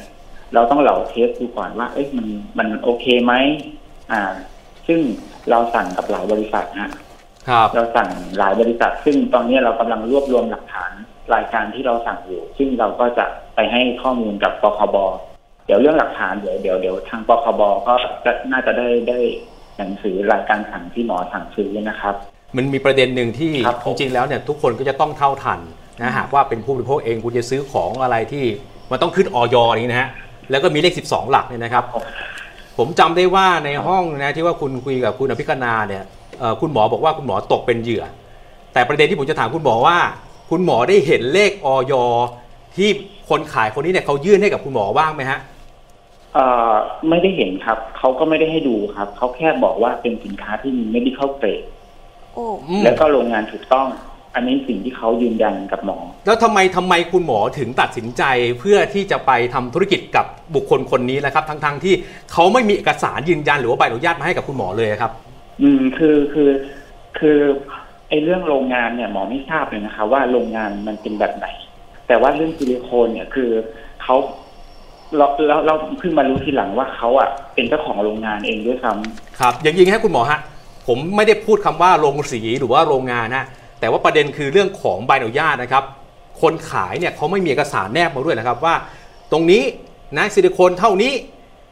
[0.54, 2.26] เราต้องเหลาเทสดูก่อนว่า เอ้ยมัน
[2.58, 3.32] มันโอเคไหม
[4.12, 4.22] อ่า
[4.86, 5.00] ซึ่ง
[5.50, 6.90] เราสั่งกับหลายบริษัทฮะ
[7.48, 8.08] ครับเราสั่ง
[8.38, 10.92] หลายบริษัท ซึ่งตอนนี้เรากำลังรวบรวมหลักฐาน
[11.34, 14.96] รายการที่เราสั่งอยู่ ซึ่งเราก็จะไปให้ข้อมูลกับปคบ
[15.66, 17.94] เดี๋ยวเรื่องหลักฐานเดี๋ยวเดี๋ยวเดี๋ยวทางปคบก็
[18.24, 19.18] จะน่าจะได้ได้
[19.78, 22.14] หนังสือรายการสั่งที่หมอสั่งซื้อนะครับ
[22.56, 25.60] มันมีประเด็นหนึ่งที่ครับผมจริงๆแล้วเนี่ยทุกคนก็จะต้องเท่าทัน
[26.02, 28.44] นะหากว่าเป็นผู้บริโภคเองคุณจะซื้อของอะไรที่
[28.90, 30.08] มันต้องขึ้นออยนี้นะฮะ
[30.50, 31.84] แล้วก็มีเลข 12 หลักเนี่ยนะครับ
[32.78, 36.02] ผมจำได้ว่าในห้องนะที่ว่าคุณคุยกับคุณอภิคณาเนี่ย
[36.38, 38.04] เอ่อคุณหมอบอกว่าคุณหมอตกเป็นเหยื่อ
[38.72, 39.96] แต่ประเด็นที่ผมจะถามคุณหมอว่า
[40.50, 41.92] คุณหมอได้เห็นเลขออย
[42.76, 42.88] ที่
[43.28, 45.38] คนขายคนนี้เนี่ยเขายื่นให้กับคุณหมอบ้างไหมฮะ
[46.34, 46.72] เอ่อ
[47.08, 51.66] ไม่ได้เห็นครับเขาก็ไม่ได้ให้ดูครับเขาแค่บอกว่าเป็นสินค้าที่มี medical grade
[52.32, 53.86] โอ้อืมแล้วก็โรงงานถูกต้อง
[54.36, 58.22] อันนี้สิ่งที่เขายืนยันกับหมอ แล้วทำไมทำไมคุณหมอถึงตัดสินใจ
[58.58, 61.94] เพื่อที่จะไปทำธุรกิจกับบุคคลคนนี้นะครับ ทั้งๆที่
[62.32, 65.12] เขาไม่มีเอกสารยืนยันหรือว่าใบอนุญาตมาให้กับคุณหมอเลยครับ
[65.62, 66.50] อืมคือคือ
[67.18, 67.38] คือ
[68.08, 71.46] ไอ้เรื่องโรงงานเนี่ยหมอไม่ทราบเลยนะคะ ว่าโรงงานมันเป็นแบบไหน
[72.08, 73.50] แต่ว่าเรื่องซิลิโคนเนี่ยคือ
[74.02, 74.16] เขา
[75.16, 80.40] เราเราเราเพิ่งมารู้ทีหลังว่าเขาอะเป็นเจ้าของโรงงานเองด้วยซ้ำครับอย่างยิงให้คุณหมอฮะ
[80.86, 83.46] ผมไม่ได้พูดคำว่าโรงสีหรือว่าโรงงานฮะ
[83.80, 85.84] แต่ว่าประเด็นคือเรื่องของใบอนุญาตนะครับ
[86.42, 88.74] คนขายเนี่ยเขาไม่มีเอกสารแนบมาด้วยนะครับว่า
[89.32, 89.62] ตรงนี้
[90.16, 91.12] นะซิลิโคนเท่านี้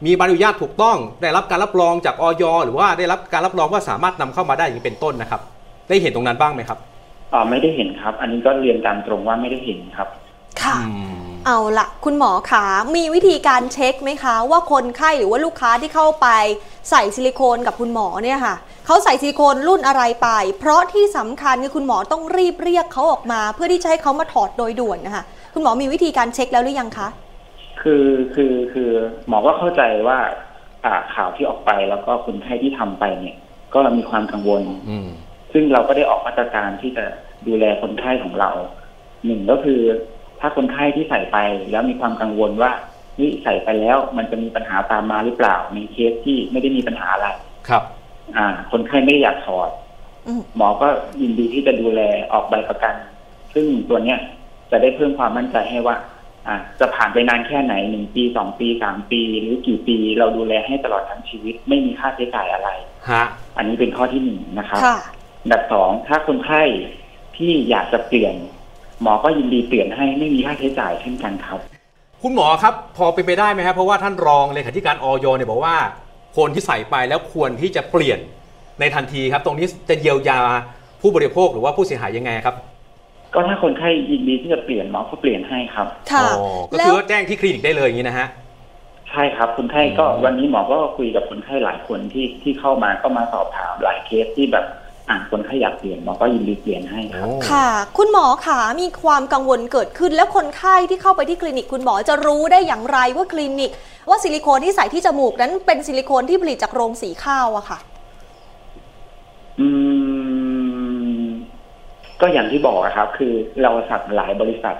[0.05, 5.41] มีใบอนุญาตถูกต้องได้รับการรับรองจากออยหรือว่าได้รับการรับรองว่าสามารถนำเข้ามาได้อย่างนี้เป็นต้นนะครับ
[5.89, 6.77] ได้เห็นตรงนั้นบ้างไหมครับ
[7.33, 10.07] อ่าไม่ได้เห็นครับ อันนี้ก็เรียนตามตรงว่าไม่ได้เห็นครับ
[10.61, 16.27] ค่ะอืมเอาละคุณหมอขามีวิธีการเช็คไหมคะ ว่าคนไข้หรือว่าลูกค้าที่เข้าไป
[16.89, 20.29] ใส่ซิลิโคนกับคุณหมอเนี่ยค่ะ เขาใส่ซิลิโคนรุ่นอะไรไป
[20.59, 25.23] เพราะที่สำคัญคือคุณหมอต้องรีบเรียกเขาออกมา เพื่อที่จะให้เขามาถอดโดยด่วนนะคะ
[25.53, 27.07] คุณหมอมีวิธีการเช็คแล้วหรือยังคะ
[27.81, 28.89] คือคือคือ
[29.27, 30.19] หมอก็เข้าใจว่า
[30.85, 33.35] อ่าข่าวที่ออกไปแล้วก็คนไข้ที่ทำไปเนี่ย
[33.73, 35.07] ก็มีความกังวล อืม
[35.53, 37.05] ซึ่งเราก็ได้ออกมาตรการที่จะ
[37.47, 38.51] ดูแลคนไข้ของเรา
[39.25, 39.81] หนึ่งก็คือ
[40.39, 41.37] ถ้าคนไข้ที่ใส่ไป
[41.71, 42.71] แล้วมีความกังวลว่า
[43.19, 47.27] นี่ใส่ไปแล้วมันจะมีปัญหาตามมาหรือเปล่าในเคสที่ไม่ได้มีปัญหาอะไร
[47.69, 47.83] ครับ
[48.37, 49.69] อ่า คนไข้ไม่ได้อยากถอด
[50.27, 50.87] อืมหมอก็
[51.21, 52.01] ยินดีที่จะดูแล
[52.33, 52.95] ออกใบประกัน
[53.53, 54.19] ซึ่งตัวเนี้ย
[54.71, 55.95] จะได้เพิ่มความมั่นใจให้ว่า
[56.47, 62.69] อ่า จะผ่านไปนานแค่ไหนหนึ่งปีสองปีสามปี หรือกี่ปีเราดูแลให้ตลอดทั้งชีวิต ไม่มีค่าใช้จ่ายอะไร
[63.09, 63.23] ฮะ
[63.57, 64.97] อันนี้เป็นข้อที่หนึ่งนะครับค่ะ
[65.43, 66.61] อันดับสองถ้าคนไข้
[67.37, 68.35] ที่อยากจะเปลี่ยน
[69.01, 71.59] หมอก็ยินดีเปลี่ยนให้ไม่มีค่าใช้จ่ายเช่นกันครับ
[72.21, 75.75] คุณหมอครับ พอเป็นไปได้ไหมครับเพราะว่าท่านรองเลขาธิการออยเนี่ยบอกว่า
[76.37, 78.19] คนที่ใส่ไปแล้วควรที่จะเปลี่ยน
[78.79, 80.39] ในทันทีครับ ตรงนี้จะเยียวยา
[81.01, 82.55] ผู้บริโภคหรือว่าผู้เสียหายยังไงครับ
[83.33, 88.27] ก็ถ้าคนไข้ยินดีที่จะเปลี่ยนหมอก็เปลี่ยนให้ครับค่ะอ๋อก็แล้คืวอแจ้งที่คลินิกได้เลยอย่างนี้นะฮะ
[89.09, 94.75] ใช่ครับคนไข้ก็อืมวันนี้หมอก็คุยกับคนไข้หลายคนที่ที่เข้ามาก็มาสอบถามหลายเคสที่แบบอ่า
[95.31, 103.71] คนไข้อยากเปลี่ยนหมอก็ยินดีเปลี่ยนให้ครับโอ้ค่ะ คุณหมอขามีความกังวลเกิดขึ้น แล้วคนไข้ที่เข้าไปที่คลินิก คุณหมอจะรู้ได้อย่างไรว่าคลินิก
[104.09, 107.79] ว่าซิลิโคนที่ใส่ที่จมูกนั้นเป็นซิลิโคนที่ผลิตจากโรงสีข้าวอะค่ะ
[109.59, 109.67] อื
[111.21, 111.25] ม
[112.21, 114.75] ก็อย่างที่บอกอะครับ คือเราสั่งหลายบริษัท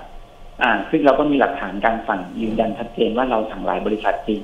[0.61, 4.41] อ่า ซึ่งเราก็มีหลักฐานการสั่งยืนยันชัดเจนว่าเราสั่งหลายบริษัทจริง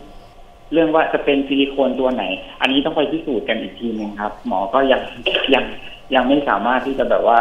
[0.73, 2.23] เรื่องว่าจะเป็นซิลิโคนตัวไหน
[2.61, 5.01] อันนี้ต้องไปพิสูจน์กันอีกทีหนึ่งครับ หมอก็ยัง
[5.53, 5.63] ยัง
[6.15, 7.39] ยังไม่สามารถที่จะแบบว่า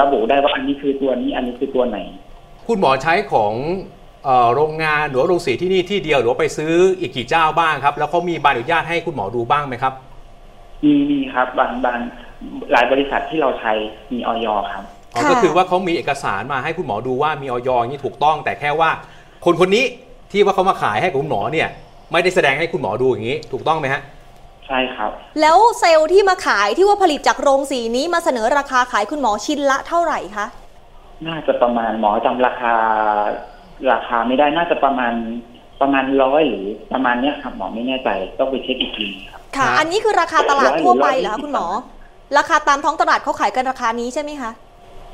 [0.00, 1.98] ระบุได้ว่าอันนี้คือตัวนี้อันนี้คือตัวไหน
[2.66, 3.52] คุณหมอใช้ของ
[4.24, 9.92] เอ่อโรงงานหรือว่าโรงสีที่นี่ที่เดียวหรือว่าไปซื้ออีกกี่เจ้าบ้างครับ แล้วเขามีใบอนุญาตให้คุณหมอดูบ้างไหมครับ
[10.84, 11.98] มีมีครับบางบาง
[12.72, 13.72] หลายบริษัทที่เราใช้
[14.12, 18.90] มีออยครับอ๋อค่ะก็คือว่าเขามีเอกสารมาให้คุณหมอดูว่ามีออยอย่างนี้ถูกต้อง แต่แค่ว่า
[19.44, 19.84] คนคนนี้
[20.32, 21.68] ที่ว่าเขามาขายให้กับคุณหมอเนี่ย
[22.12, 24.02] ไม่ได้แสดงให้คุณหมอดูอย่างนี้ ถูกต้องไหมฮะ
[24.66, 30.46] ใช่ครับ แล้วเซลล์ที่มาขายที่ว่าผลิตจากโรงสีนี้มาเสนอราคาขายคุณหมอชิ้นละเท่าไหร่คะ
[31.26, 32.74] น่าจะประมาณหมอจำราคา
[33.92, 35.12] ราคาไม่ได้น่าจะประมาณ
[35.80, 38.08] ประมาณร้อยหรือประมาณเนี้ยครับหมอไม่แน่ใจ
[38.38, 41.66] ต้องไปเช็คอีกทีครับค่ะครับอันนี้คือราคาตลาดร้อยทั่วไปหรือเหรอร้อยคะคุณหมอ
[42.38, 44.50] ราคาตามท้องตลาดเขาขายกันราคานี้ใช่ไหมคะ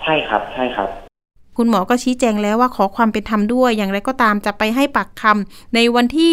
[0.03, 0.89] ใช่ครับ ใช่ครับ
[1.57, 6.33] คุณหมอก็ชี้แจงแล้วว่าขอความเป็นธรรมด้วย อย่างไรก็ตามจะไปให้ปากคำในวันที่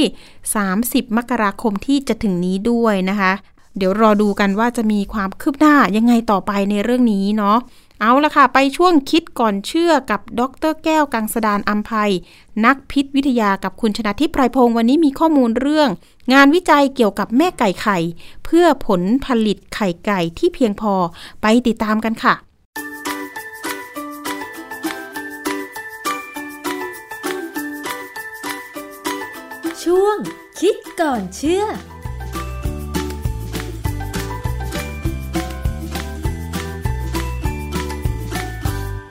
[0.58, 3.32] 30 มกราคมที่จะถึงนี้ด้วยนะคะ
[3.78, 7.58] เดี๋ยวรอดูกันว่าจะมีความคืบหน้ายังไงต่อไปในเรื่องนี้เนาะ
[8.02, 12.12] เอาละค่ะ ไปช่วงคิดก่อนเชื่อกับดรแก้วกังสดานอัมภัย
[12.66, 15.90] นักพิษวิทยากับคุณชนะทิพย์ไพรพงศ์วันนี้มีข้อมูลเรื่อง
[16.34, 17.98] งานวิจัยเกี่ยวกับแม่ไก่ไข่
[18.46, 20.94] เพื่อผลผลิตไข่ไก่ที่เพียงพอ
[21.42, 22.34] ไปติดตามกันค่ะ
[31.04, 31.64] ก่อนเชื่อ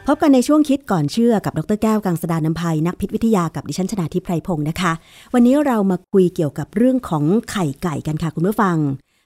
[0.06, 4.92] พบกันในช่วงคิดก่อนเชื่อกับดรแก้วกังสดานนภัยนักพิษวิทยากับดิฉันชนาทิพไพรพงศ์นะคะ
[5.34, 8.76] วันนี้เรามาคุยเกี่ยวกับเรื่องของไข่ไก่กันค่ะคุณผู้ฟัง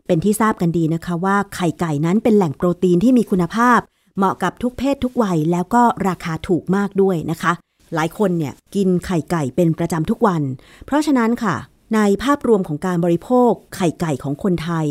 [0.07, 3.79] เป็นที่ทราบกันดีนะคะว่าไข่ไก่นั้นเป็นแหล่งโปรตีนที่มีคุณภาพ
[4.17, 7.53] เหมาะกับทุกเพศทุกวัยแล้วก็ราคาถูกมากด้วยนะคะ
[7.95, 10.43] หลายคนเนี่ยกินไข่ไก่เป็นประจำทุกวัน
[10.87, 11.57] เพราะฉะนั้นค่ะ
[11.95, 14.87] ในภาพรวมของการบริโภคไข่ไก่ของคนไทย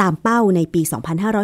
[0.00, 0.80] ตามเป้าในปี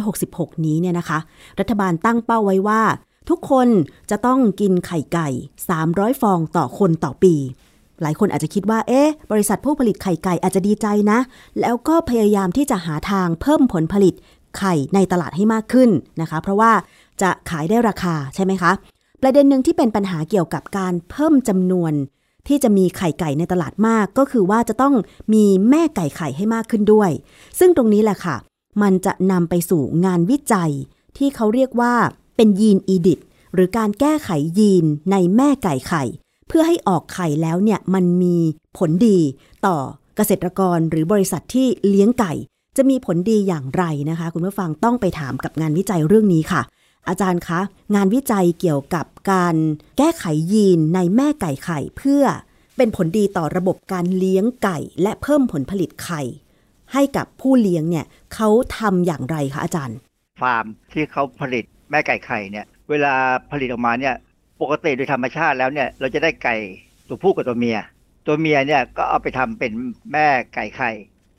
[0.00, 1.18] 2566 นี้เนี่ยนะคะ
[1.60, 2.82] รัฐบาลตั้งเป้าไว้ว่า
[3.28, 3.68] ทุกคน
[4.10, 5.28] จะต้องกินไข่ไก่
[5.74, 7.34] 300 ฟองต่อคนต่อปี
[8.02, 11.18] หลายคนอาจจะคิดว่า เอ๊ะ บริษัทผู้ผลิตไข่ไก่อาจจะดีใจนะ
[11.60, 14.14] แล้วก็พยายามที่จะหาทางเพิ่มผลผลิต
[14.58, 16.72] ไข่ในตลาดให้มากขึ้นนะคะ เพราะว่า
[17.22, 18.72] จะขายได้ราคาใช่ไหมคะ
[19.22, 21.92] ประเด็นหนึ่งที่เป็นปัญหาเกี่ยวกับการเพิ่มจำนวน
[22.48, 24.94] ที่จะมีไข่ไก่ในตลาดมาก ก็คือว่าจะต้อง
[25.34, 27.10] มีแม่ไก่ไข่ให้มากขึ้นด้วย
[27.58, 28.36] ซึ่งตรงนี้แหละค่ะ
[28.82, 30.72] มันจะนำไปสู่งานวิจัย
[31.16, 31.94] ที่เขาเรียกว่า
[32.36, 33.18] เป็นยีนอีดิท
[33.54, 36.04] หรือการแก้ไขยีนในแม่ไก่ไข่
[36.48, 38.36] เพื่อให้ออกไข่แล้วเนี่ยมันมี
[38.78, 39.18] ผลดี
[39.66, 39.76] ต่อ
[40.16, 42.32] เกษตรกรหรือบริษัทที่เลี้ยงไก่
[42.76, 46.62] จะมีผลดีอย่างไรนะคะ คุณผู้ฟังต้องไปถามกับงานวิจัยเรื่องนี้ค่ะ
[47.08, 47.60] อาจารย์คะ
[47.94, 49.56] งานวิจัยเกี่ยวกับการ
[49.98, 52.22] แก้ไขยีนในแม่ไก่ไข่เพื่อ
[52.76, 56.22] เป็นผลดีต่อระบบการเลี้ยงไก่ และเพิ่มผลผลิตไข่
[56.92, 58.48] ให้กับผู้เลี้ยงเนี่ยเขา
[58.78, 59.98] ทำอย่างไรคะอาจารย์
[60.42, 63.14] ฟาร์มที่เขาผลิตแม่ไก่ไข่เนี่ย เวลา
[63.50, 64.14] ผลิตออกมาเนี่ย
[64.60, 66.56] ปกติโดยธรรมชาติแล้วเนี่ยเราจะได้ไก่
[67.08, 67.78] ตัวผู้กับตัวเมีย
[68.26, 69.72] ตัวเมียเนี่ยก็เอาไปทำเป็น
[70.12, 70.90] แม่ไก่ไข่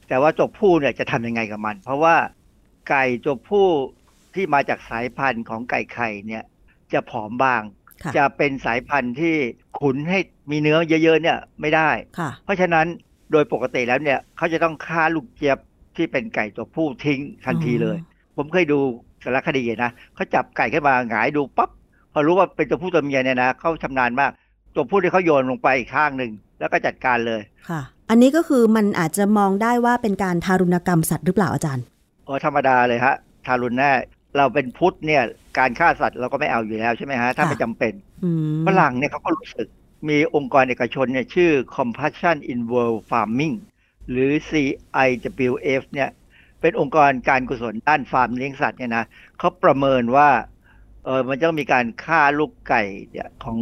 [0.07, 2.15] แต่ว่าตัวผู้เนี่ยจะทำยังไงกับมัน เพราะว่า
[2.89, 3.65] ไก่ตัวผู้
[4.35, 6.43] ที่มาจากสายพันธุ์ของไก่ไข่เนี่ย
[6.93, 7.61] จะผอมบาง
[8.03, 9.35] ค่ะจะเป็นสายพันธุ์ที่
[9.79, 10.19] ขุนให้
[10.51, 12.85] มีเนื้อเยอะๆเนี่ยไม่ได้ค่ะเพราะฉะนั้น
[13.31, 15.57] โดยปกติแล้วเนี่ยเขาจะต้องฆ่าลูกเจี๊ยบ
[15.95, 17.97] ที่เป็นไก่ตัวผู้ทิ้งทันทีเลย
[18.37, 18.79] ผมเคยดู
[19.23, 21.69] สารคดีนะเขาจับไก่ขึ้นมาหงายดูปั๊บ
[22.13, 24.31] พอรู้ว่าเป็นตัวผู้ตัวเมียเนี่ยนะเขาชำนาญมาก
[24.75, 31.85] ตัวผู้ที่เขาโยนลงไปอีกข้างหนึ่งแล้วก็จัดการเลยค่ะ อันนี้ก็คือมันอาจจะมองได้ว่าเป็นการทารุณกรรมสัตว์หรือเปล่าอาจารย์
[32.27, 33.15] อ๋อธรรมดาเลยฮะ
[33.45, 33.91] ทารุณแน่
[34.37, 35.23] เราเป็นพุทธเนี่ย
[35.57, 39.67] การฆ่าสัตว์เราก็ไม่เอาอยู่แล้วใช่ไหมฮะ ถ้าค่ะไม่จำเป็นอืมฝรั่งเนี่ยเขาก็รู้สึก
[40.09, 43.55] มีองค์กรเอกชนเนี่ยชื่อ Compassion in World Farming
[44.09, 46.09] หรือ CIWF เนี่ย
[46.61, 49.05] เป็นองค์กรการกุศลด้านฟาร์มเลี้ยงสัตว์เนี่ยนะ
[49.39, 50.29] เขาประเมินว่า
[51.05, 53.57] เออมันจะต้องมีการฆ่าลูกไก่เนี่ยของ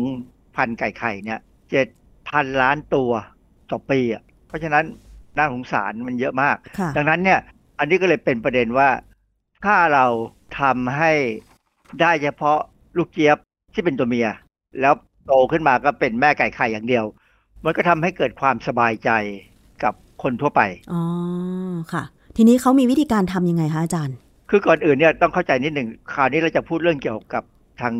[0.56, 1.40] พันธุ์ไก่ไข่เนี่ย
[1.70, 1.88] เจ็ด
[2.30, 3.12] พันล้านตัว
[3.72, 4.86] ต่อปีอะเพราะฉะนั้น
[5.38, 7.40] น่าสงสารมันเยอะมากค่ะดังนั้นเนี่ย
[7.80, 8.90] อันนี้ก็เลยเป็นประเด็นว่า
[9.66, 10.06] ถ้าเรา
[10.60, 11.12] ทำให้
[12.02, 12.60] ได้เฉพาะ
[12.98, 13.38] ลูกเจี๊ยบ
[13.74, 14.28] ที่เป็นตัวเมีย
[14.82, 14.94] แล้ว
[15.26, 17.06] โตขึ้นมาก็เป็นแม่ไก่ไข่อย่างเดียว
[17.66, 19.10] มันก็ทำให้เกิดความสบายใจ
[19.84, 19.94] กับ
[20.24, 20.62] คนทั่วไป
[20.94, 21.02] อ๋อ
[21.94, 22.04] ค่ะ
[22.36, 24.18] ทีนี้เขามีวิธีการทำยังไงคะอาจารย์
[24.50, 27.44] คือก่อนอื่นเนี่ยต้องเข้าใจนิดหนึ่งคราวนี้เราจะพูดเรื่องเกี่ยวกับ
[27.82, 27.96] ทาง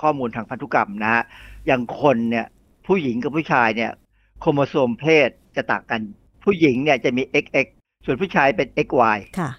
[0.00, 1.22] ข้อมูลทางพันธุกรรมนะฮะ
[1.66, 2.46] อย่างคนเนี่ย
[2.86, 3.92] ผู้หญิงกับผู้ชายเนี่ย
[4.40, 6.00] โครโมโซมเพศจะต่างกัน
[6.44, 7.66] ผู้หญิงเนี่ยจะมี XX
[8.04, 9.50] ส่วนผู้ชายเป็น XY ค่ะ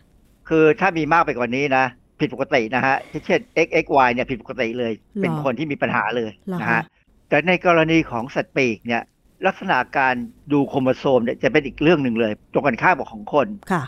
[0.50, 1.86] คือถ้ามีมากไปกว่านี้นะ
[2.20, 2.96] ผิดปกตินะฮะ
[3.26, 4.92] เช่น XXY เนี่ยผิดปกติเลย
[5.22, 6.84] เป็นคนที่มีปัญหาเลยเหรอนะคะฮะ
[7.30, 9.04] แต่ในกรณีของสัตว์ปีกเนี่ย
[9.46, 10.16] ลักษณะการ
[10.52, 13.84] ดูโครโมโซมเนี่ยจะเป็นอีกเรื่องหนึ่งเลยตรงกันข้ามกับของคนค่ะ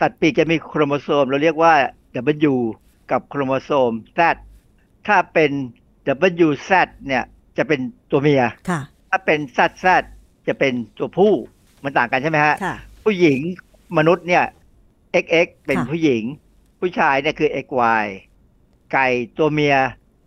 [0.00, 1.74] สัตว์ปีกจะมีโครโมโซม เราเรียกว่า
[2.52, 2.54] W
[3.10, 4.20] กับโครโมโซม Z
[5.06, 5.50] ถ้าเป็น
[6.46, 6.72] WZ
[7.06, 7.24] เนี่ย
[7.58, 7.80] จะเป็น
[8.10, 8.80] ตัวเมียค่ะ
[9.10, 9.86] ถ้าเป็น ZZ
[10.48, 11.32] จะเป็นตัวผู้
[11.84, 13.38] มันต่างกันใช่ไหมฮะค่ะผู้หญิง
[13.98, 14.44] มนุษย์เนี่ย
[15.22, 16.22] XX เป็นค่ะผู้หญิง
[16.80, 18.04] ผู้ชายเนี่ยคือ XY
[18.92, 19.08] ไก่
[19.38, 19.76] ตัวเมีย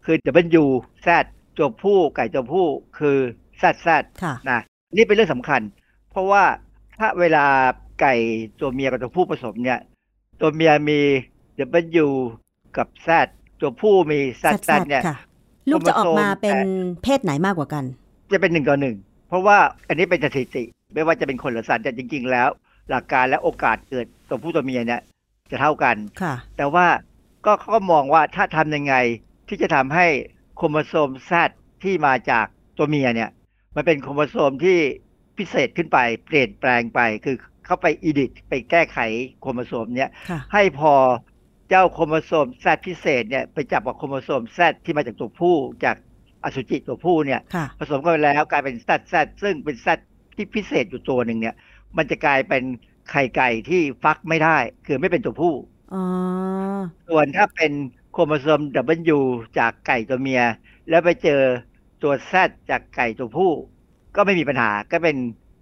[0.05, 0.17] คือ
[0.63, 1.09] WZ
[1.57, 2.67] ตัวผู้ไก่ตัวผู้
[2.97, 3.17] คือ
[3.61, 3.87] ZZ
[4.23, 4.59] ค่ะนะ
[4.95, 5.61] นี่เป็นเรื่องสำคัญ
[6.11, 6.43] เพราะว่า
[6.99, 7.45] ถ้าเวลา
[8.01, 8.15] ไก่
[8.59, 9.79] ตัวเมียกับตัวผู้ผสมเนี่ย
[10.41, 10.99] ตัวเมียมี
[12.05, 12.07] W
[12.77, 13.09] กับ Z
[13.61, 15.17] ตัวผู้มี Z Z เนี่ยค่ะ
[15.71, 17.83] ลูกจะออกมาเป็นโครโมโซมเพศไหนมากกว่ากัน
[18.31, 18.95] จะเป็นหนึ่งต่อหนึ่ง
[19.27, 19.57] เพราะว่า
[19.87, 20.63] อันนี้เป็นสถิติ
[20.93, 22.49] ไม่ว่าจะเป็นคนหรือสัตว์แต่จริง ๆ แล้ว
[22.89, 25.01] หลักการและโอกาสเกิด ตัวผู้ตัวเมียเนี่ย
[25.51, 26.87] จะเท่ากันค่ะ แต่ว่า
[27.45, 28.95] ก็เขาก็มองว่าถ้าทำยังไง
[29.47, 30.07] ที่จะทำให้
[30.55, 31.49] โครโมโซม Z
[31.83, 32.45] ที่มาจาก
[32.77, 33.29] ตัวเมียเนี่ย
[33.75, 34.77] มันเป็นโครโมโซมที่
[35.37, 38.99] พิเศษขึ้นไปเปลี่ยนแปลงไปคือเข้าไป edit ไปแก้ไข
[39.41, 40.93] โครโมโซมเนี่ยค่ะให้พอ
[41.69, 45.55] เจ้าโครโมโซม Z พิเศษเนี่ยไปจับกับโครโมโซม Z ที่มาจากตัวผู้
[45.85, 45.95] จาก
[46.43, 49.99] อสุจิตัวผู้เนี่ยค่ะผสมกันไปแล้วกลายเป็นแซดแซดซึ่งเป็นแซด
[50.35, 51.55] ที่พิเศษอยู่ตัวหนึ่งเนี่ย
[51.97, 52.63] มันจะกลายเป็น
[53.11, 55.53] ไข่ไก่ที่ฟักไม่ได้ คือไม่เป็นตัวผู้
[55.93, 56.03] อ๋อ
[57.07, 57.71] ส่วนถ้าเป็น
[58.11, 58.61] โครโมโซม
[59.15, 59.19] W
[59.59, 60.43] จากไก่ตัวเมีย
[60.89, 61.41] แล้วไปเจอ
[62.03, 62.33] ตัว Z
[62.69, 63.51] จากไก่ตัวผู้
[64.15, 65.17] ก็ไม่มีปัญหาก็เป็น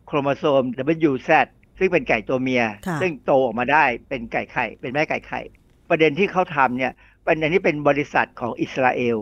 [0.08, 0.64] โครโมโซม
[1.10, 1.32] WZ
[1.78, 5.41] ซึ่งเป็นไก่ตัวเมียค่ะซึ่งโตออกมาได้เป็นไก่ไข่ เป็นแม่ไก่ไข่
[5.89, 6.93] ประเด็นที่เขาทำเนี่ย
[7.24, 9.18] เป็นอันนี้เป็นบริษัทของอิสราเอล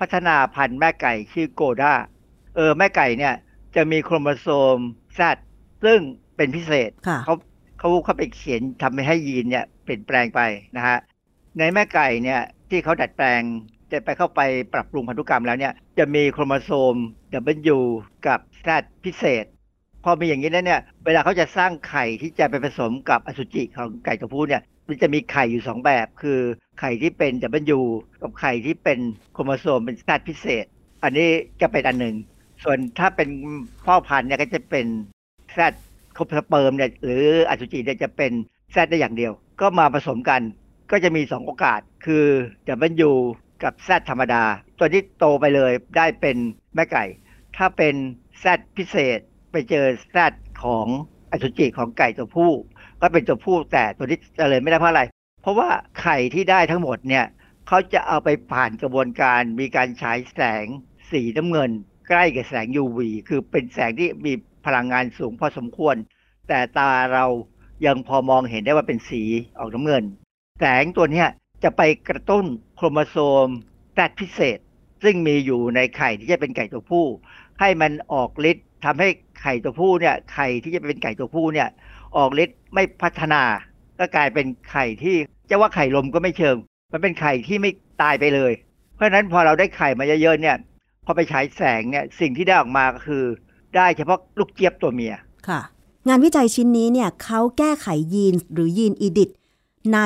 [0.00, 1.94] พัฒนาพันธุ์แม่ไก่ชื่อโกด้า
[2.56, 3.34] เออแม่ไก่เนี่ย
[3.76, 4.78] จะมีโครโมโซม
[5.18, 5.20] Z
[5.84, 5.98] ซึ่ง
[6.36, 7.34] เป็นพิเศษค่ะเขา
[7.78, 10.40] เขาเขาไปเขียนทำให้ยีนเนี่ยเปลี่ยนแปลงไป
[10.76, 10.98] นะฮะ
[11.58, 13.42] ในแม่ไก่เนี่ยที่เขาดัดแปลง
[13.92, 14.40] จะไปเข้าไป
[14.74, 16.94] ปรับปรุงพันธุกรรมแล้วเนี่ยจะมีโครโมโซม
[17.76, 17.78] W
[18.26, 18.68] กับ Z
[19.04, 19.44] พิเศษ
[20.04, 26.38] พอมีอย่างนี้แล้วเนี่ยเวลาเขาจะสร้างไข่ที่จะไปผสมกับอสุจิของไก่ตัวผู้เนี่ยมันจะมีไข่อยู่สองแบบ คือ
[26.80, 27.32] ไข่ที่เป็น
[27.76, 27.80] W
[28.22, 28.98] กับไข่ที่เป็น
[29.32, 30.64] โครโมโซมเป็น Z พิเศษ
[31.02, 31.28] อันนี้
[31.60, 32.16] จะเป็นอันหนึ่ง
[32.64, 33.28] ส่วนถ้าเป็น
[33.86, 34.86] พ่อพันธุ์เนี่ยก็จะเป็น
[35.56, 35.87] Z ค
[36.18, 38.32] รบสเปิร์มเนี่ยหรืออสุจิเนี่ยจะเป็น
[38.74, 40.40] Z ได้อย่างเดียว ก็มาผสมกัน
[40.90, 42.26] ก็จะมี 2 โอกาส คือ
[43.08, 43.10] W
[43.62, 44.42] กับ Z ธรรมดา
[44.78, 46.36] ตัวที่โตไปเลยได้เป็น
[46.74, 47.04] แม่ไก่
[47.56, 47.94] ถ้าเป็น
[48.42, 48.44] Z
[48.76, 49.18] พิเศษ
[49.52, 50.18] ไปเจอ Z
[50.62, 50.86] ของ
[51.30, 52.52] อสุจิของไก่ตัวผู้
[53.00, 55.02] ก็เป็นตัวผู้แต่ตัวที่เจริญไม่ได้เพราะอะไร
[55.42, 55.68] เพราะว่า
[56.00, 57.26] ไข่ที่ได้ทั้งหมดเนี่ย
[57.68, 60.66] เขาจะเอาไปผ่านกระบวนการมีการฉายแสง
[61.10, 61.70] สีน้ำเงิน
[62.08, 62.98] ใกล้กับแสง UV
[63.28, 64.32] คือเป็นแสงที่มี
[64.66, 65.96] พลังงานสูงพอสมควร
[66.48, 67.26] แต่ตาเรา
[67.86, 69.22] ยังพอมองเห็นได้ว่าเป็นสี
[69.58, 70.04] ออกน้ำเงิน
[70.60, 71.24] แสงตัวนี้
[71.64, 72.44] จะไปกระตุ้น
[72.76, 73.48] โครโมโซม
[73.94, 74.58] แซดพิเศษ
[75.04, 77.06] ซึ่งมีอยู่ในไข่ที่จะเป็นไก่ตัวผู้
[77.60, 79.08] ให้มันออกฤทธิ์ทำให้
[79.40, 81.68] ไข่ตัวผู้เนี่ยไข่ที่จะเป็นไก่ตัวผู้เนี่ย
[82.16, 83.42] ออกฤทธิ์ไม่พัฒนา
[83.98, 85.16] ก็กลายเป็นไข่ที่
[85.50, 86.56] จะว่าไข่ลมก็ไม่เชิง
[86.92, 87.70] มันเป็นไข่ที่ไม่
[88.02, 88.52] ตายไปเลย
[88.94, 90.56] เพราะฉะนั้นพอเราได้ไข่มาเยอะๆเนี่ย
[91.04, 93.24] พอไปฉายแสงเนี่ยสิ่งที่ได้ออกมาก็คือ
[93.76, 95.14] ได้เฉพาะลูกเจี๊ยบตัวเมีย
[95.48, 95.60] ค่ะ
[96.08, 99.30] งานวิจัยชิ้นนี้เนี่ยเขาแก้ไขยีนหรือยีนอีดิท
[99.94, 100.00] ใน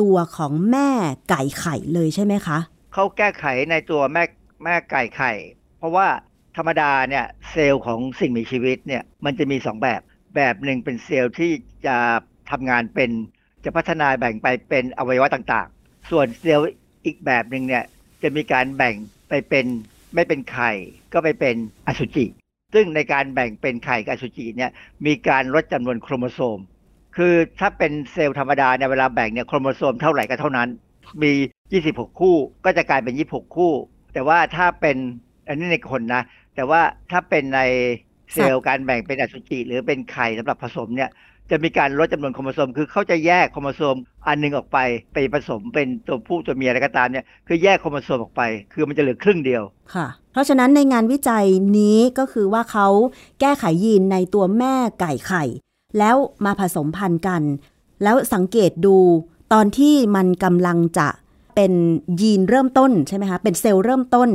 [0.00, 0.88] ตัวของแม่
[1.28, 2.58] ไก่ไข่เลยใช่ไหมคะ
[2.94, 4.24] เขาแก้ไขในตัวแม่
[4.64, 5.32] แม่ไก่ไข่
[5.78, 6.06] เพราะว่า
[6.56, 10.00] ธรรมดาเนี่ยเซลล์ของสิ่งมีชีวิตเนี่ยมันจะมีสองแบบ
[10.36, 11.52] แบบหนึ่งเป็นเซลล์ที่
[11.86, 11.96] จะ
[12.50, 13.10] ทำงานเป็น
[13.64, 16.70] จะพัฒนาแบ่งไปเป็นอวัยวะต่างๆ ส่วนเซลล์
[17.04, 17.84] อีกแบบหนึ่งเนี่ย
[18.22, 18.94] จะมีการแบ่ง
[19.28, 19.66] ไปเป็น
[20.14, 20.70] ไม่เป็นไข่
[21.12, 21.56] ก็ไปเป็น
[21.86, 22.26] อสุจิ
[22.74, 24.70] ซึ่งในการแบ่งเป็นไข่กับอสุจิเนี่ย
[25.06, 26.58] มีการลดจำนวนโครโมโซม
[27.16, 30.68] คือถ้าเป็นเซลล์ธรรมดาเนี่ยเวลาแบ่งเนี่ยโครโมโซมเท่าไหร่ก็เท่านั้น
[31.22, 31.32] มี
[31.80, 33.72] 26 คู่ก็จะกลายเป็น 26 คู่
[34.12, 34.96] แต่ว่าถ้าเป็น
[35.48, 36.22] อันนี้ในคนนะ
[36.54, 37.60] แต่ว่าถ้าเป็นใน
[38.34, 41.10] เซลล์การแบ่งเป็นอสุจิหรือเป็นไข่สำหรับผสมเนี่ย
[41.50, 43.96] จะมีการลดจำนวนโครโมโซม คือเขาจะแยกโครโมโซม
[44.26, 44.78] อันหนึงออกไป
[45.14, 48.42] ไปผสมเป็นตัวผู้ตัวเมียอะไรก็ตามเนี่ยคือแยกโครโมโซมออกไป
[48.72, 49.62] คือมันจะเหลือครึ่งเดียว
[49.94, 50.06] ค่ะ
[50.36, 51.46] เพราะฉะนั้นในงานวิจัย
[51.78, 52.88] นี้ก็คือว่าเขา
[53.40, 55.44] แก้ไขยีนในตัวแม่ไก่ไข่
[55.98, 57.42] แล้วมาผสมพันธุ์กัน
[58.02, 58.96] แล้วสังเกตดู
[59.52, 61.08] ตอนที่มันกำลังจะ
[61.56, 61.72] เป็น
[62.20, 64.30] ยีนเริ่มต้นใช่ไหมคะเป็นเซลล์เริ่มต้น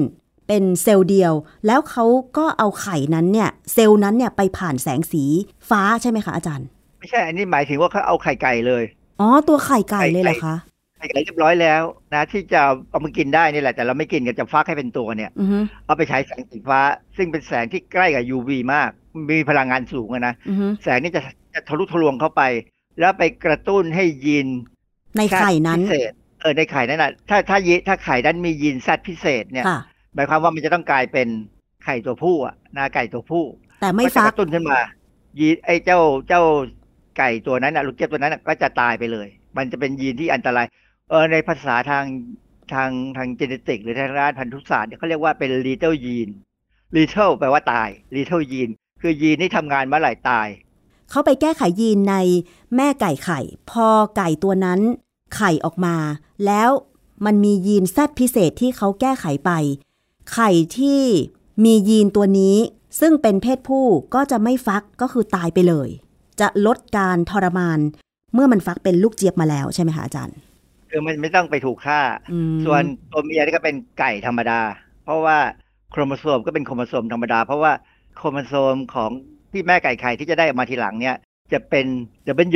[0.47, 1.34] เป็นเซลล์เดียว
[1.68, 2.06] แล้วเขา
[2.38, 5.24] ก็เอาไข่นั้นเนี่ยเซลล์นั้นเนี่ยไปผ่านแสงสี
[5.70, 6.68] ฟ้าใช่ไหมคะอาจารย์
[6.99, 8.84] ไม่ใช่อันนี้หมายถึงว่าเขาเอาไข่ไก่เลย
[9.22, 10.56] อ๋อตัวไข่ไก่เลยเหรอคะ
[11.02, 11.84] ไข่ไก่เรียบร้อยแล้ว
[12.14, 16.82] นะที่จะเอามากินได้นี่แหละ แต่เราไม่กินกันจะฟักให้เป็นตัวเนี่ยอือฮึเอาไปใช้แสงสีฟ้า
[17.18, 18.89] ซึ่งเป็นแสงที่ใกล้กับ UV มาก
[19.30, 21.22] มีพลังงานสูงอะนะอือฮึแสงนี่จะ
[21.54, 22.41] จะทะลุทะลวงเข้าไป
[22.99, 24.47] แล้วไปกระตุ้นให้ยีน
[25.18, 29.80] ในไข่นั้นพิเศษเออในไข่นั้นน่ะถ้าถ้ายีถ้าไข่นั้นมียีนแซดพิเศษเนี่ยค่ะ
[30.16, 31.28] หมายความว่ามันจะต้องกลายเป็น
[31.86, 33.45] ไข่ตัวผู้อะนาไก่ตัวผู้
[33.82, 34.80] แต่ไม่ก็จะฟักกระตุ้นขึ้นมา
[35.39, 36.41] ยีนไอ้เจ้าเจ้า
[37.18, 39.28] ไก่ตัวนั้นนะลูกเจี๊ยบตัวนั้นน่ะก็จะตายไปเลย
[39.58, 40.66] มันจะเป็นยีนที่อันตราย
[41.12, 42.05] เออในภาษาทาง
[42.74, 46.30] ทางทางเจเนติก หรือทางด้านพันธุศาสตร์เนี่ยเขาเรียกว่าเป็น little ยีน
[46.95, 48.70] little แปลว่าตาย little ยีน
[49.01, 50.47] คือยีนที่ทำงานเมื่อไหร่ตาย
[51.09, 52.16] เขาไปแก้ไขยีนใน
[52.76, 53.39] แม่ไก่ไข่
[53.72, 54.80] พอไก่ตัวนั้น
[55.36, 55.95] ไข่ออกมา
[56.45, 56.70] แล้ว
[57.26, 59.51] มันมียีนแซดพิเศษที่เขาแก้ไขไป
[60.34, 61.01] ไข่ที่
[61.64, 62.55] มียีนตัวนี้
[62.99, 63.86] ซึ่งเป็นเพศผู้
[64.16, 65.89] ก็จะไม่ฟักก็คือตายไปเลย
[66.39, 67.80] จะลดการทรมาน
[68.34, 70.38] เมื่อมันฟักเป็นลูกเจี๊ยบมาแล้วใช่ไหมคะอาจารย์
[70.92, 72.02] คือมันไม่ต้องไปถูกฆ่า
[72.34, 74.60] อืมส่วนตัวเมียนี่ก็เป็นไก่ธรรมดา
[75.04, 75.38] เพราะว่า
[75.92, 77.72] โครโมโซมก็เป็นโครโมโซมธรรมดา เพราะว่า
[78.18, 79.12] โครโมโซมของ
[79.52, 81.18] ที่แม่ไก่ไข่ที่จะได้ออกมาทีหลังเนี่ย
[81.54, 81.86] จะเป็น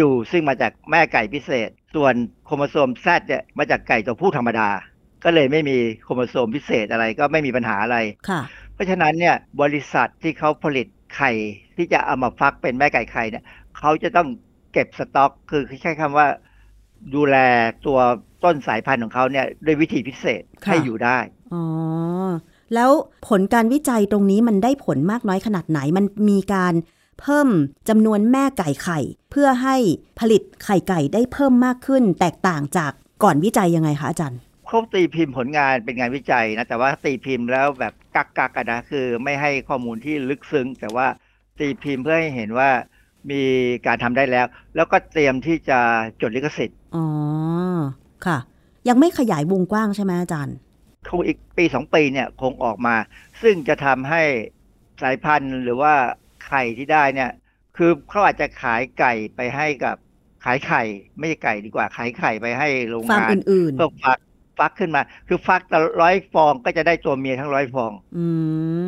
[0.06, 2.14] W ซึ่งมาจากแม่ไก่พิเศษ ส่วน
[2.46, 4.70] โครโมโซม Z เนี่ยมาจากไก่ตัวผู้ธรรมดา
[5.24, 7.98] ก็เลยไม่มีโครโมโซมพิเศษอะไรก็ไม่มีปัญหาอะไร
[8.30, 8.42] ค่ะ
[8.74, 11.32] เพราะฉะนั้นเนี่ยบริษัทที่เขาผลิตไข่
[11.78, 13.44] ที่จะเอามาฟักเป็นแม่ไก่ไข่เนี่ย
[13.78, 14.28] เขาจะต้อง
[14.74, 16.28] เก็บสต็อก คือใช้คำว่า
[17.14, 17.38] ดูแล
[17.86, 18.00] ตัว
[18.44, 21.18] ต้นสายพันธุ์ของเขาเนี่ยด้วยวิธีพิเศษค่ะให้อยู่ได้
[21.54, 21.64] อ๋อ
[22.74, 22.92] แล้ว
[23.28, 26.74] ผลการวิจัยตรงนี้มันได้ผลมากน้อยขนาดไหน มันมีการ
[27.22, 27.50] เพิ่ม
[27.90, 29.00] จำนวนแม่ไก่ไข่
[29.32, 29.76] เพื่อให้
[30.20, 32.92] ผลิตไข่ไก่ได้เพิ่มมากขึ้น แตกต่างจาก
[33.24, 41.08] ก่อนวิจัยยังไงคะอาจารย์เขาตีพิมพ์ผลงานเป็นงานวิจัยนะแต่ว่าตีพิมพ์แล้วแบบกักกักๆอะนะคือไม่ให้ข้อมูลที่ลึกซึ้ง แต่ว่า
[41.60, 42.70] ตีพิมพ์เพื่อให้เห็นว่า
[43.32, 43.44] มี
[43.86, 44.46] การทำได้แล้ว
[44.76, 45.80] แล้วก็เตรียมที่จะ
[46.22, 47.06] จดลิขสิทธิ์ อ๋อ
[48.26, 48.38] ค่ะ
[48.90, 50.56] ยังไม่ขยายวงกว้างใช่ไหมอาจารย์
[51.10, 52.96] คงอีกปีสองปีเนี่ยคงออกมา
[53.42, 54.24] ซึ่งจะทำให้
[55.02, 55.94] สายพันธุ์หรือว่า
[56.48, 57.32] ไข่ที่ได้เนี่ย
[57.78, 59.96] คือเขาอาจจะขายไก่ไปให้กับ
[60.46, 60.84] ขายไข่
[61.18, 64.20] ไม่ใช่ไก่ดีกว่า ขายไข่ไปให้โรงฟาร์มงานอื่นเพื่อฟัก
[64.60, 68.26] ฟักขึ้นมา คือฟักแต่ร้อยฟองก็จะได้ตัวเมียทั้งร้อยฟองๆอื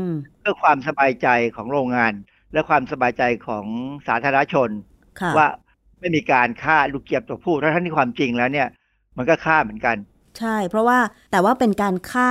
[0.05, 0.08] ม
[0.39, 2.14] เพื่อความสบายใจของโรงงาน
[2.53, 3.66] และความสบายใจของ
[4.08, 4.70] สาธารณชน
[5.22, 5.47] ค่ะว่า
[6.00, 8.68] ไม่มีการฆ่าลูกเจี๊ยบตัวผู้ถ้าทั้งที่ความจริงแล้วเนี่ย
[9.18, 9.95] มันก็ฆ่าเหมือนกัน
[10.39, 11.00] ใช่ เพราะว่า
[11.32, 12.30] แต่ว่าเป็นการฆ่า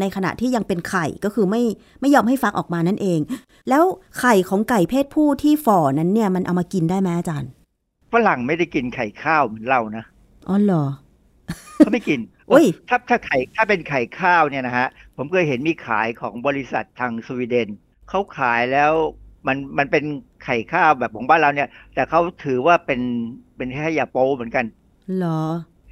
[0.00, 1.62] ในขณะที่ยังเป็นไข่ก็คือไม่
[2.00, 3.20] ไม่ยอมให้ฟักออกมานั่นเอง
[3.68, 3.84] แล้ว
[4.20, 7.50] ไข่ของไก่เพศผู้ที่ฝ่อนั้นเนี่ยมันเอามากินได้ไหมอาจารย์
[8.12, 10.04] ฝรั่งไม่ได้กินไข่ข้าวเหมือนเรานะ
[10.48, 10.84] อ๋อเหรอ
[11.76, 17.68] เขาไม่กินอุ้ยถ้าถ้าไข่ถ้าเป็นไข่ข้าวเนี่ยนะฮะ ผมเคยเห็นมีขายของบริษัททางสวีเดน
[18.08, 18.92] เขาขายแล้ว
[19.46, 20.04] มันมันเป็น
[20.44, 23.00] ไข่ข้าวแบบของบ้านเราเนี่ย แต่เขาถือว่าเป็น
[23.56, 24.64] เป็นแค่ยาโป้เหมือนกัน
[25.16, 25.40] เหรอ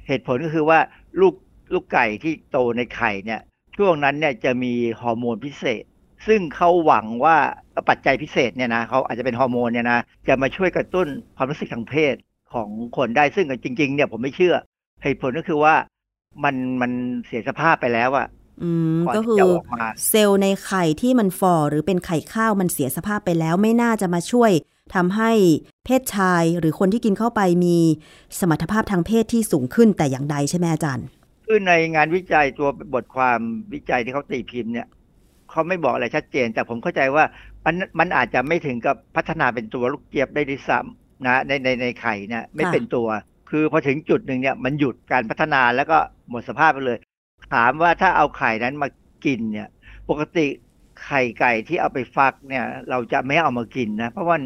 [0.07, 0.79] เหตุผลก็คือว่า
[1.21, 1.33] ลูก
[1.73, 3.41] ลูกไก่ที่โตในไข่เนี่ย
[3.77, 5.83] ช่วงนั้นเนี่ยจะมีฮอร์โมนพิเศษ
[6.27, 7.37] ซึ่งเขาหวังว่า
[7.89, 12.15] ปัจจัยพิเศษเนี่ยนะเขาอาจจะเป็นฮอร์โมนเนี่ยนะจะมาช่วยกระตุ้นความรู้สึกทางเพศ
[12.53, 14.55] ของคนได้ซึ่งจริง ๆ เนี่ยผมไม่เชื่อ
[15.03, 15.75] เหตุผลก็คือว่า
[16.43, 16.91] มันมัน
[17.25, 18.27] เสียสภาพไปแล้วอะ
[18.63, 24.51] อืมก่อนก็ที่คือจะออกมาเซลล์ในไข่ที่มันฝ่อหรือเป็นไข่ข้าวมันเสียสภาพไปแล้วไม่น่าจะมาช่วย
[24.95, 25.31] ทำให้
[25.85, 27.77] เพศชายหรือคนที่กินเข้าไปมี
[28.39, 31.07] สมรรถภาพทางเพศที่สูงขึ้นแต่อย่างใดใช่ไหมอาจารย์
[31.45, 33.39] คือในงานวิจัยตัวบทความ
[33.73, 34.87] วิจัยที่เขาตีพิมพ์เนี่ย
[35.49, 37.23] เขาไม่บอกอะไรชัดเจน แต่ผมเข้าใจว่า
[37.65, 43.07] มันมันอาจจะไม่ถึงกับพัฒนาเป็นตัวลูกเจี๊ยบได้ด้วยซ้ำนะในในในไข่เนี่ยไม่ค่ะเป็นตัว
[43.49, 45.97] คือพอถึงจุดหนึ่งเนี่ยมันหยุดการพัฒนาแล้วก็
[46.29, 46.97] หมดสภาพไปเลย
[47.53, 48.89] ถามว่าถ้าเอาไข่นั้นมา
[49.25, 49.69] กินเนี่ย
[50.09, 50.47] ปกติ
[51.05, 54.37] ไข่ไก่ที่เอาไปฟักเนี่ย เราจะไม่เอามากินนะ เพราะว่า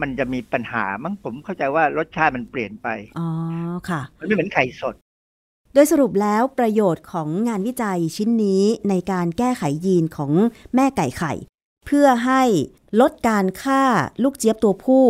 [0.00, 2.88] มันจะมีปัญหามั้งผมเข้าใจว่ารสชาติมันเปลี่ยนไป
[3.18, 3.28] อ๋อ
[3.88, 4.94] ค่ะ มันไม่เหมือนไข่สด
[5.74, 10.32] โดยสรุปแล้วประโยชน์ของงานวิจัยชิ้นนี้ในการแก้ไขยีนของ
[10.74, 11.32] แม่ไก่ไข่
[11.86, 12.42] เพื่อให้
[13.00, 13.82] ลดการฆ่า
[14.22, 15.06] ลูกเจี๊ยบตัวผู้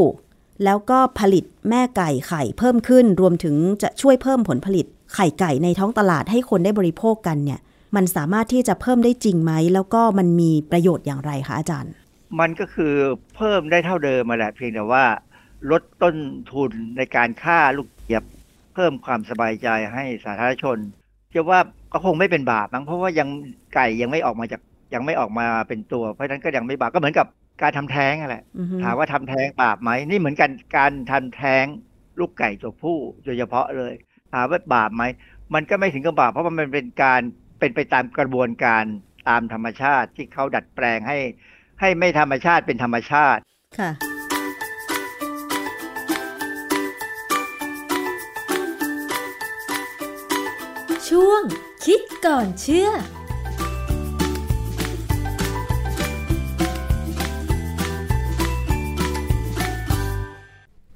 [0.64, 7.60] แล้วก็ผลิตแม่ไก่ไข่เพิ่มขึ้น รวมถึงจะช่วยเพิ่มผลผลิต ไข่ไก่ในท้องตลาดให้คนได้บริโภคกันเนี่ย
[7.96, 11.92] มันสามารถที่จะเพิ่มได้จริงไหม แล้วก็มันมีประโยชน์อย่างไรคะอาจารย์
[12.40, 12.94] มันก็คือ
[13.36, 15.04] เพิ่มได้เท่าเดิมมาแหละเพียงแต่ว่า
[15.70, 16.16] ลดต้น
[16.52, 18.24] ทุนในการฆ่าลูกเจี๊ยบ
[18.74, 20.78] เพิ่มความสบายใจให้สาธารณชน
[21.30, 21.60] เชื่อว่า
[21.92, 23.28] ก็คงไม่เป็นบาปมั้งเพราะว่ายัง
[23.74, 24.60] ไก่ยังไม่ออกมาจาก
[24.94, 27.26] ยังไม่ออกมาเป็นตัว เพราะฉะนั้นก็ยังไม่บาปก็เหมือนกับ
[27.62, 31.64] การทำแท้งนั่นแหละอือฮึถามว่าทำแท้งบาปไหมนี่เหมือนกันการทำแท้ง
[32.20, 33.92] ลูกไก่ตัวผู้โดยเฉพาะเลย
[34.32, 35.04] ถามว่าบาปไหม
[35.54, 37.20] มันก็ไม่ถึงกับบาปเพราะมันเป็นการ
[37.58, 38.84] เป็นไปตามกระบวนการ
[39.28, 41.18] ตามธรรมชาติที่เขาดัดแปลงให้
[41.80, 43.40] ให้ไม่ธรรมชาติเป็นธรรมชาติ
[43.78, 43.90] ค่ะ
[51.08, 51.42] ช่วง
[51.84, 52.90] คิดก่อนเชื่อ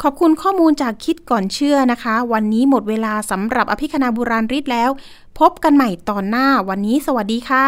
[0.02, 4.90] ขอบคุณข้อมูลจากคิดก่อนเชื่อนะคะ วันนี้หมดเวลาสำหรับอภิคณาบุราริศแล้ว
[5.38, 7.66] พบกันใหม่ตอนหน้าวันนี้สวัสดีค่ะ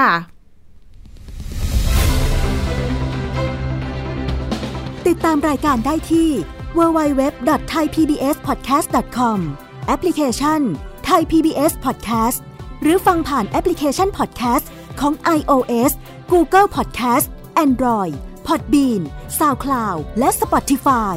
[5.06, 6.30] ติดตามรายการได้ที่
[6.78, 9.38] www.thaipbspodcast.com
[9.86, 10.60] แอปพลิเคชัน
[11.08, 12.38] Thai PBS Podcast
[12.82, 14.66] หรือฟังผ่านแอปพลิเคชัน Podcast
[15.00, 15.92] ของ iOS
[16.32, 17.26] Google Podcast
[17.64, 18.14] Android
[18.46, 19.02] Podbean
[19.38, 21.16] SoundCloud และ Spotify